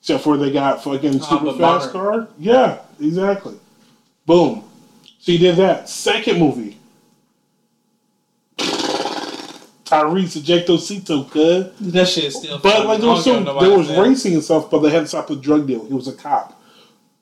[0.00, 2.28] except for they got fucking Oh, super fast car.
[2.38, 3.56] Yeah, exactly.
[4.24, 4.64] Boom.
[5.18, 5.86] So you did that.
[5.88, 6.69] Second movie.
[9.90, 11.92] Tyrese Ejectocito, cuz.
[11.92, 12.58] That shit is still.
[12.58, 14.00] But like there I was some, there was said.
[14.00, 15.84] racing and stuff, but they had to stop the drug deal.
[15.86, 16.60] He was a cop.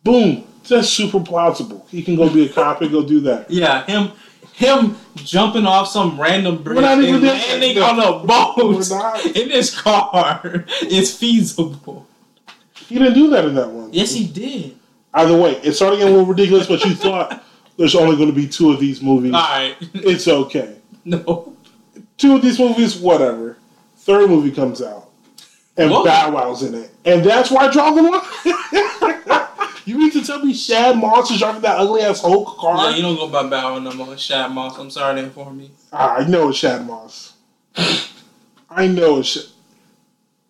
[0.04, 0.44] Boom.
[0.68, 1.86] That's super plausible.
[1.90, 3.50] He can go be a cop and go do that.
[3.50, 4.10] Yeah, him,
[4.52, 7.84] him jumping off some random bridge and landing No.
[7.84, 8.90] on a boat
[9.36, 12.06] in his car is feasible.
[12.86, 13.92] He didn't do that in that one.
[13.94, 14.76] Yes, he did.
[15.14, 17.42] Either way, it's starting to get a little ridiculous, but you thought
[17.78, 19.32] there's only going to be two of these movies.
[19.32, 20.76] All right, It's okay.
[21.06, 21.54] no.
[22.18, 23.56] Two of these movies, whatever.
[23.98, 25.08] Third movie comes out,
[25.76, 26.04] and Whoa.
[26.04, 29.44] Bow Wow's in it, and that's why I draw the line.
[29.84, 32.90] You mean to tell me Shad Moss is driving that ugly ass Hulk car?
[32.90, 34.16] Yeah, you don't go by Bow Wow no more.
[34.18, 34.76] Shad Moss.
[34.78, 35.70] I'm sorry to inform you.
[35.92, 37.32] Ah, I know it's Shad Moss.
[38.68, 39.28] I know it's.
[39.28, 39.50] Sh-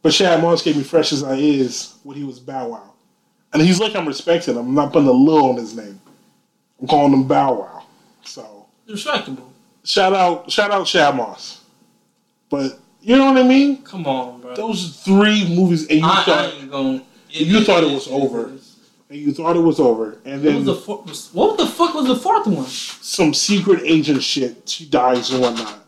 [0.02, 2.92] but Shad Moss gave me fresh as I is when he was Bow Wow,
[3.52, 4.66] and he's like I'm respecting him.
[4.68, 6.00] I'm not putting a little on his name.
[6.80, 7.84] I'm calling him Bow Wow.
[8.24, 9.52] So Respectable.
[9.84, 11.57] shout out, shout out Shad Moss.
[12.50, 13.82] But you know what I mean?
[13.82, 14.54] Come on, bro.
[14.54, 17.02] Those three movies, and you I, I thought ain't going.
[17.30, 18.46] You thought it was over.
[18.46, 20.92] and you thought it was over, and What then was the
[21.38, 22.66] What the fuck was the fourth one?
[22.66, 24.68] some secret agent shit.
[24.68, 25.78] She dies and whatnot.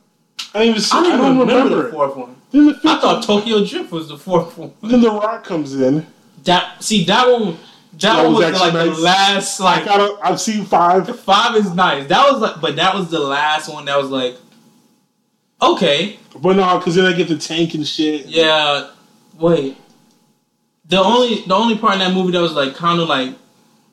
[0.55, 0.81] I don't even.
[0.83, 2.37] See, I I don't remember, remember, the fourth one.
[2.51, 4.73] Then the I thought one- Tokyo Drift was the fourth one.
[4.83, 6.07] Then the Rock comes in.
[6.45, 7.57] That see that one.
[7.93, 9.01] That, That one was was, like actually the nice.
[9.01, 10.19] last I like got.
[10.25, 11.21] I've seen five.
[11.21, 12.07] five is nice.
[12.09, 13.85] That was like, but that was the last one.
[13.87, 14.37] That was like,
[15.63, 18.27] okay, But no, because then I get the tank and shit.
[18.27, 18.91] yeah.
[19.39, 19.77] Wait,
[20.89, 23.35] the only the only part in that movie that was like kind of like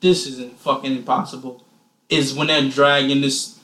[0.00, 1.64] this isn't fucking impossible
[2.08, 3.58] is when they're dragging this.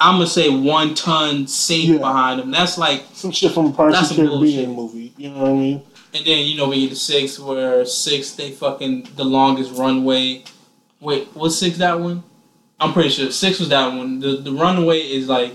[0.00, 1.98] I'm gonna say one ton safe Yeah.
[1.98, 2.50] behind them.
[2.50, 4.94] That's like, Some shit from a Pirates of the Caribbean bullshit.
[4.96, 5.12] movie.
[5.16, 5.82] You know what I mean?
[6.14, 10.44] and then you know we get the six where six they fucking the longest runway.
[11.00, 12.22] Wait, was six that one?
[12.80, 14.20] I'm pretty sure six was that one.
[14.20, 15.54] The the runway is like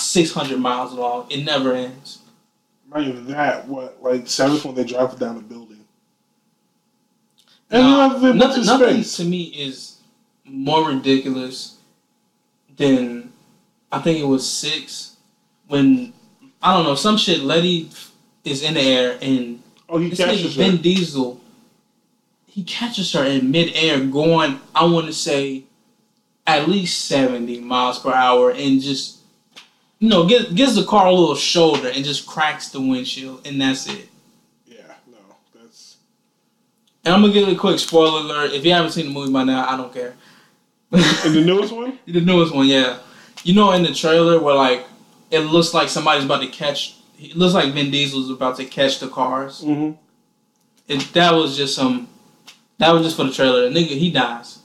[0.00, 1.26] at six hundred miles long.
[1.30, 2.18] It never ends.
[2.88, 3.68] Not even that.
[3.68, 5.84] What like seventh when they drive down a building.
[7.70, 9.98] And Nah, they went nothing, to nothing to me is
[10.44, 11.76] more ridiculous
[12.76, 13.32] than
[13.92, 15.16] I think it was six
[15.68, 16.12] when
[16.62, 17.40] I don't know some shit.
[17.40, 17.90] Letty
[18.44, 20.76] is in the air and Oh, he catches her.
[20.76, 21.40] Diesel.
[22.46, 25.64] He catches her in midair, going I want to say
[26.46, 29.19] at least seventy miles per hour, and just
[30.00, 33.60] you know gives gives the car a little shoulder and just cracks the windshield, and
[33.60, 34.08] that's it.
[34.66, 35.18] Yeah, no,
[35.54, 35.96] that's
[37.04, 38.52] And I'm gonna give it a quick spoiler alert.
[38.52, 40.16] If you haven't seen the movie by now, I don't care.
[40.90, 41.98] and the newest one.
[42.06, 42.98] the newest one, yeah.
[43.44, 44.86] You know, in the trailer where like
[45.30, 46.96] it looks like somebody's about to catch.
[47.18, 49.60] It looks like Vin Diesel's about to catch the cars.
[49.62, 49.92] Mm-hmm.
[50.88, 52.08] It, that was just some.
[52.78, 53.68] That was just for the trailer.
[53.68, 54.60] The nigga, he dies.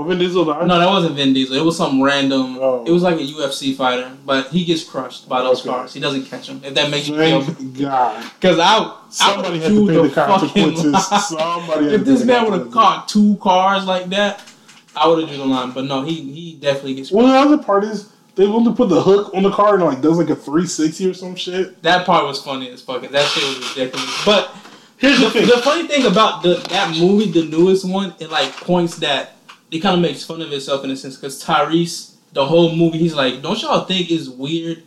[0.00, 0.64] Oh, Vin Diesel died.
[0.68, 1.56] No, that wasn't Vin Diesel.
[1.56, 2.56] It was some random.
[2.60, 2.84] Oh.
[2.86, 5.70] It was like a UFC fighter, but he gets crushed by those Okay.
[5.70, 5.92] cars.
[5.92, 6.60] He doesn't catch them.
[6.64, 7.42] If that makes you feel.
[7.42, 8.24] Thank God.
[8.38, 10.48] Because I, Somebody I had to pay the fucking
[10.84, 11.26] consequences.
[11.28, 14.40] Somebody If this man would have caught two cars like that,
[14.94, 15.72] I would have drew the line.
[15.72, 17.10] But no, he he definitely gets.
[17.10, 20.00] Well, the other part is they only put the hook on the car and like
[20.00, 21.82] does like a 360 or some shit.
[21.82, 23.02] That part was funny as fuck.
[23.02, 24.24] That shit was ridiculous.
[24.24, 24.54] But
[24.98, 25.46] Here's the, the thing.
[25.46, 29.34] the funny thing about the that movie, the newest one, it like points that
[29.70, 32.98] it kind of makes fun of itself in a sense because Tyrese, the whole movie,
[32.98, 34.82] he's like, don't y'all think it's weird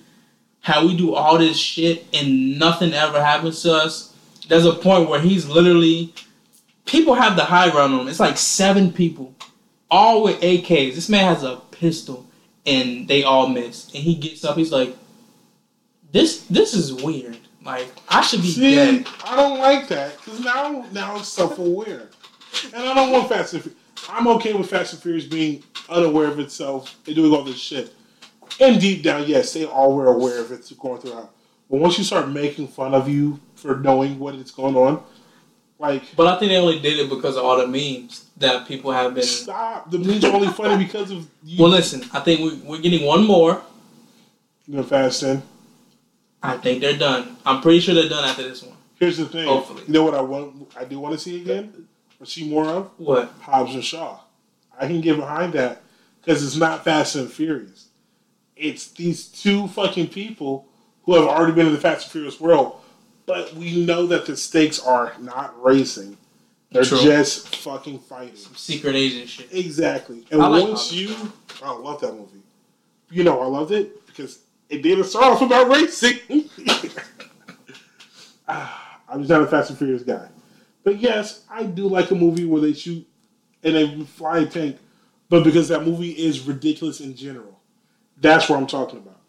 [0.61, 4.15] how we do all this shit and nothing ever happens to us?
[4.47, 6.13] There's a point where he's literally
[6.85, 8.07] people have the high ground on him.
[8.07, 9.33] It's like seven people,
[9.89, 10.95] all with AKs.
[10.95, 12.25] This man has a pistol
[12.65, 13.85] and they all miss.
[13.93, 14.95] And he gets up, he's like,
[16.11, 17.37] This this is weird.
[17.63, 19.07] Like I should be See, dead.
[19.25, 22.09] I don't like that because now now it's self aware,
[22.73, 23.75] and I don't want Fast and.
[24.09, 27.93] I'm okay with Fast and Furious being unaware of itself and doing all this shit.
[28.59, 31.31] And deep down, yes, they all were aware of it going throughout.
[31.69, 35.03] But once you start making fun of you for knowing what is going on,
[35.79, 38.91] like But I think they only did it because of all the memes that people
[38.91, 39.23] have been.
[39.23, 39.89] stop.
[39.89, 41.61] The memes are only funny because of you.
[41.61, 43.61] Well, listen, I think we, we're getting one more.
[44.67, 45.41] the Fast and
[46.43, 47.37] I think they're done.
[47.45, 48.75] I'm pretty sure they're done after this one.
[48.99, 49.47] here's the thing.
[49.47, 49.83] Hopefully.
[49.87, 50.71] You know what I want?
[50.75, 51.87] I do want to see again
[52.21, 52.91] or see more of.
[52.97, 53.33] What?
[53.41, 54.19] Hobbs and Shaw.
[54.79, 55.81] I can get behind that
[56.21, 57.87] because it's not Fast and Furious.
[58.55, 60.67] It's these two fucking people
[61.03, 62.79] who have already been in the Fast and Furious world,
[63.25, 66.17] but we know that the stakes are not racing.
[66.71, 66.99] They're True.
[67.01, 68.35] just fucking fighting.
[68.35, 69.49] Some Secret agent shit.
[69.51, 70.25] Exactly.
[70.31, 70.95] And I like once Hobbs.
[70.95, 72.39] you, I love that movie.
[73.09, 76.19] You know, I loved it because it didn't start off about racing.
[78.47, 80.27] Ah, I'm just not a Fast and Furious guy.
[80.83, 83.07] But yes, I do like a movie where they shoot
[83.63, 84.77] and they fly a tank,
[85.29, 87.59] but because that movie is ridiculous in general.
[88.19, 89.19] That's what I'm talking about.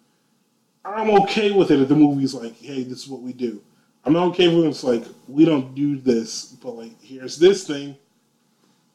[0.84, 3.62] I'm okay with it if the movie's like, hey, this is what we do.
[4.04, 4.68] I'm not okay with it.
[4.68, 7.96] It's like, we don't do this, but like, here's this thing.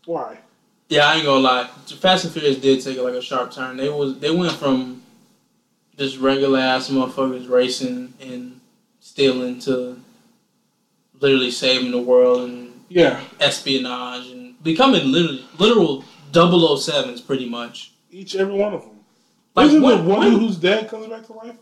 [0.05, 0.39] Why?
[0.89, 1.69] Yeah, I ain't gonna lie.
[1.99, 3.75] Fast and Furious did take like a sharp turn.
[3.77, 5.01] They was they went from
[5.97, 8.61] just regular ass motherfuckers racing and
[9.01, 9.99] stealing to
[11.19, 13.19] literally saving the world and Yeah.
[13.39, 17.91] espionage and becoming literally literal 007s pretty much.
[18.11, 18.91] Each every one of them.
[19.55, 19.97] Like Isn't what?
[19.97, 20.39] the one what?
[20.41, 21.55] whose dad comes back to life?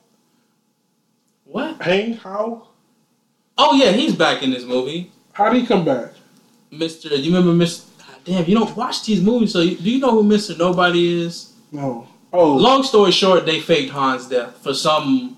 [1.46, 1.82] what?
[1.82, 2.14] Hang?
[2.14, 2.68] How?
[3.58, 5.12] Oh yeah, he's back in this movie.
[5.34, 6.14] How did he come back?
[6.72, 7.10] Mr.
[7.18, 7.86] You remember Mr.
[8.26, 10.58] Damn, you don't watch these movies, so you, do you know who Mr.
[10.58, 11.54] Nobody is?
[11.72, 12.08] No.
[12.34, 15.35] Oh, Long story short, they faked Han's death for some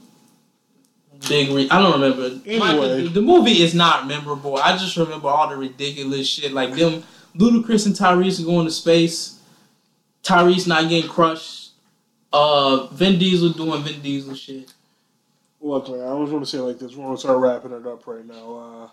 [1.27, 2.39] big re- I don't remember.
[2.45, 3.03] Anyway.
[3.03, 4.57] the, the movie is not memorable.
[4.57, 7.03] I just remember all the ridiculous shit, like them
[7.35, 9.39] Ludacris and Tyrese going to space,
[10.23, 11.71] Tyrese not getting crushed,
[12.33, 14.73] uh, Vin Diesel doing Vin Diesel shit.
[15.61, 16.01] look, man.
[16.01, 16.95] I was going to say like this.
[16.95, 18.91] We're going to start wrapping it up right now.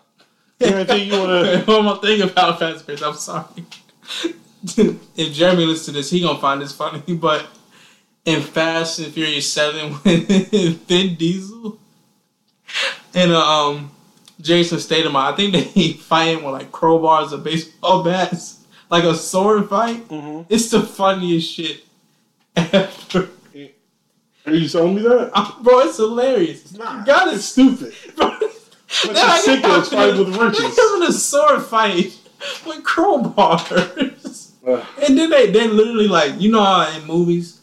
[0.61, 1.71] Uh, anything you want to?
[1.71, 3.03] One more thing about Fast and Furious.
[3.03, 3.65] I'm sorry.
[5.15, 7.01] if Jeremy listens to this, he gonna find this funny.
[7.15, 7.47] But
[8.25, 11.79] in Fast and Furious Seven, when Vin Diesel
[13.15, 13.91] and uh, um
[14.41, 18.59] Jason Statham, I think they fighting with like crowbars or baseball bats,
[18.89, 20.01] like a sword fight.
[20.09, 21.83] hmm It's the funniest shit
[22.55, 23.29] ever.
[24.45, 25.57] Are you telling me that?
[25.63, 26.61] Bro, it's hilarious.
[26.61, 27.07] It's not.
[27.07, 27.93] You It's stupid.
[28.15, 28.41] Bro, of
[28.91, 30.75] sickos fighting with wrenches.
[30.75, 32.17] They're having a sword fight
[32.65, 34.51] with crowbars.
[35.07, 37.54] And then they they literally like you know how in movies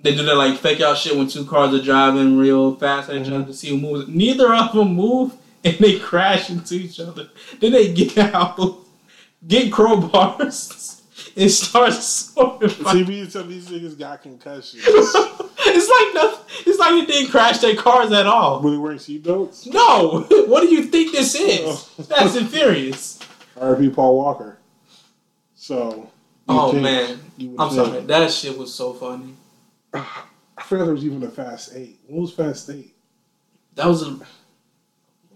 [0.00, 3.16] they do that like fake out shit when two cars are driving real fast at
[3.16, 3.34] each mm-hmm.
[3.34, 4.08] other to see who moves.
[4.08, 5.34] Neither of them move
[5.64, 7.28] and they crash into each other.
[7.58, 8.58] Then they get out,
[9.46, 11.02] get crowbars,
[11.36, 13.04] and start sword fighting.
[13.04, 14.84] TV some of these niggas got concussions.
[14.86, 16.44] it's like nothing.
[16.66, 18.60] It's like it didn't crash their cars at all.
[18.60, 19.66] Were they wearing seatbelts?
[19.72, 21.60] No, what do you think this is?
[21.98, 22.02] Oh.
[22.04, 23.18] That's and Furious.
[23.60, 23.90] R.I.P.
[23.90, 24.58] Paul Walker.
[25.56, 26.10] So.
[26.48, 27.20] Oh man,
[27.58, 28.00] I'm think- sorry.
[28.02, 29.34] That shit was so funny.
[29.94, 32.00] I forgot there was even a Fast Eight.
[32.06, 32.94] What was Fast Eight?
[33.74, 34.18] That was a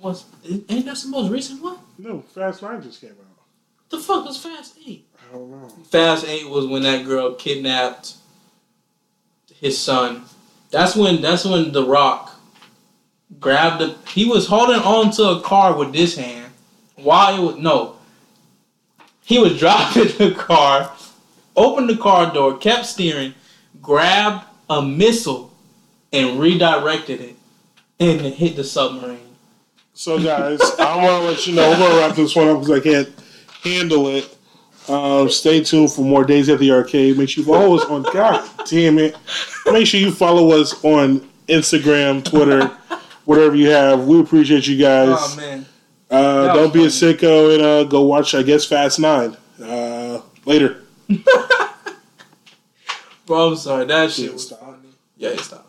[0.01, 1.79] was ain't that the most recent one?
[1.97, 3.45] No, Fast Nine just came out.
[3.89, 5.07] The fuck was Fast Eight?
[5.17, 5.69] I don't know.
[5.91, 8.15] Fast Eight was when that girl kidnapped
[9.61, 10.25] his son.
[10.71, 12.35] That's when that's when The Rock
[13.39, 13.97] grabbed the.
[14.11, 16.53] He was holding on to a car with this hand
[16.97, 17.97] while it was no.
[19.25, 20.93] He was driving the car,
[21.55, 23.35] opened the car door, kept steering,
[23.83, 25.53] grabbed a missile,
[26.13, 27.37] and redirected it,
[28.01, 29.19] and it hit the submarine.
[29.95, 32.79] So, guys, I want to let you know we're gonna wrap this one up because
[32.79, 33.09] I can't
[33.63, 34.39] handle it.
[34.89, 37.19] Um, stay tuned for more days at the arcade.
[37.19, 38.03] Make sure you follow us on.
[38.13, 39.17] God damn it!
[39.67, 42.67] Make sure you follow us on Instagram, Twitter,
[43.25, 44.07] whatever you have.
[44.07, 45.17] We appreciate you guys.
[45.19, 45.67] Oh man.
[46.11, 49.35] Uh, don't be a sicko and uh, go watch, I guess, Fast Nine.
[49.63, 50.83] Uh, later.
[53.33, 53.87] Bro, I'm sorry.
[53.87, 54.89] That shit Yeah, was funny.
[55.17, 55.67] Yeah, stop.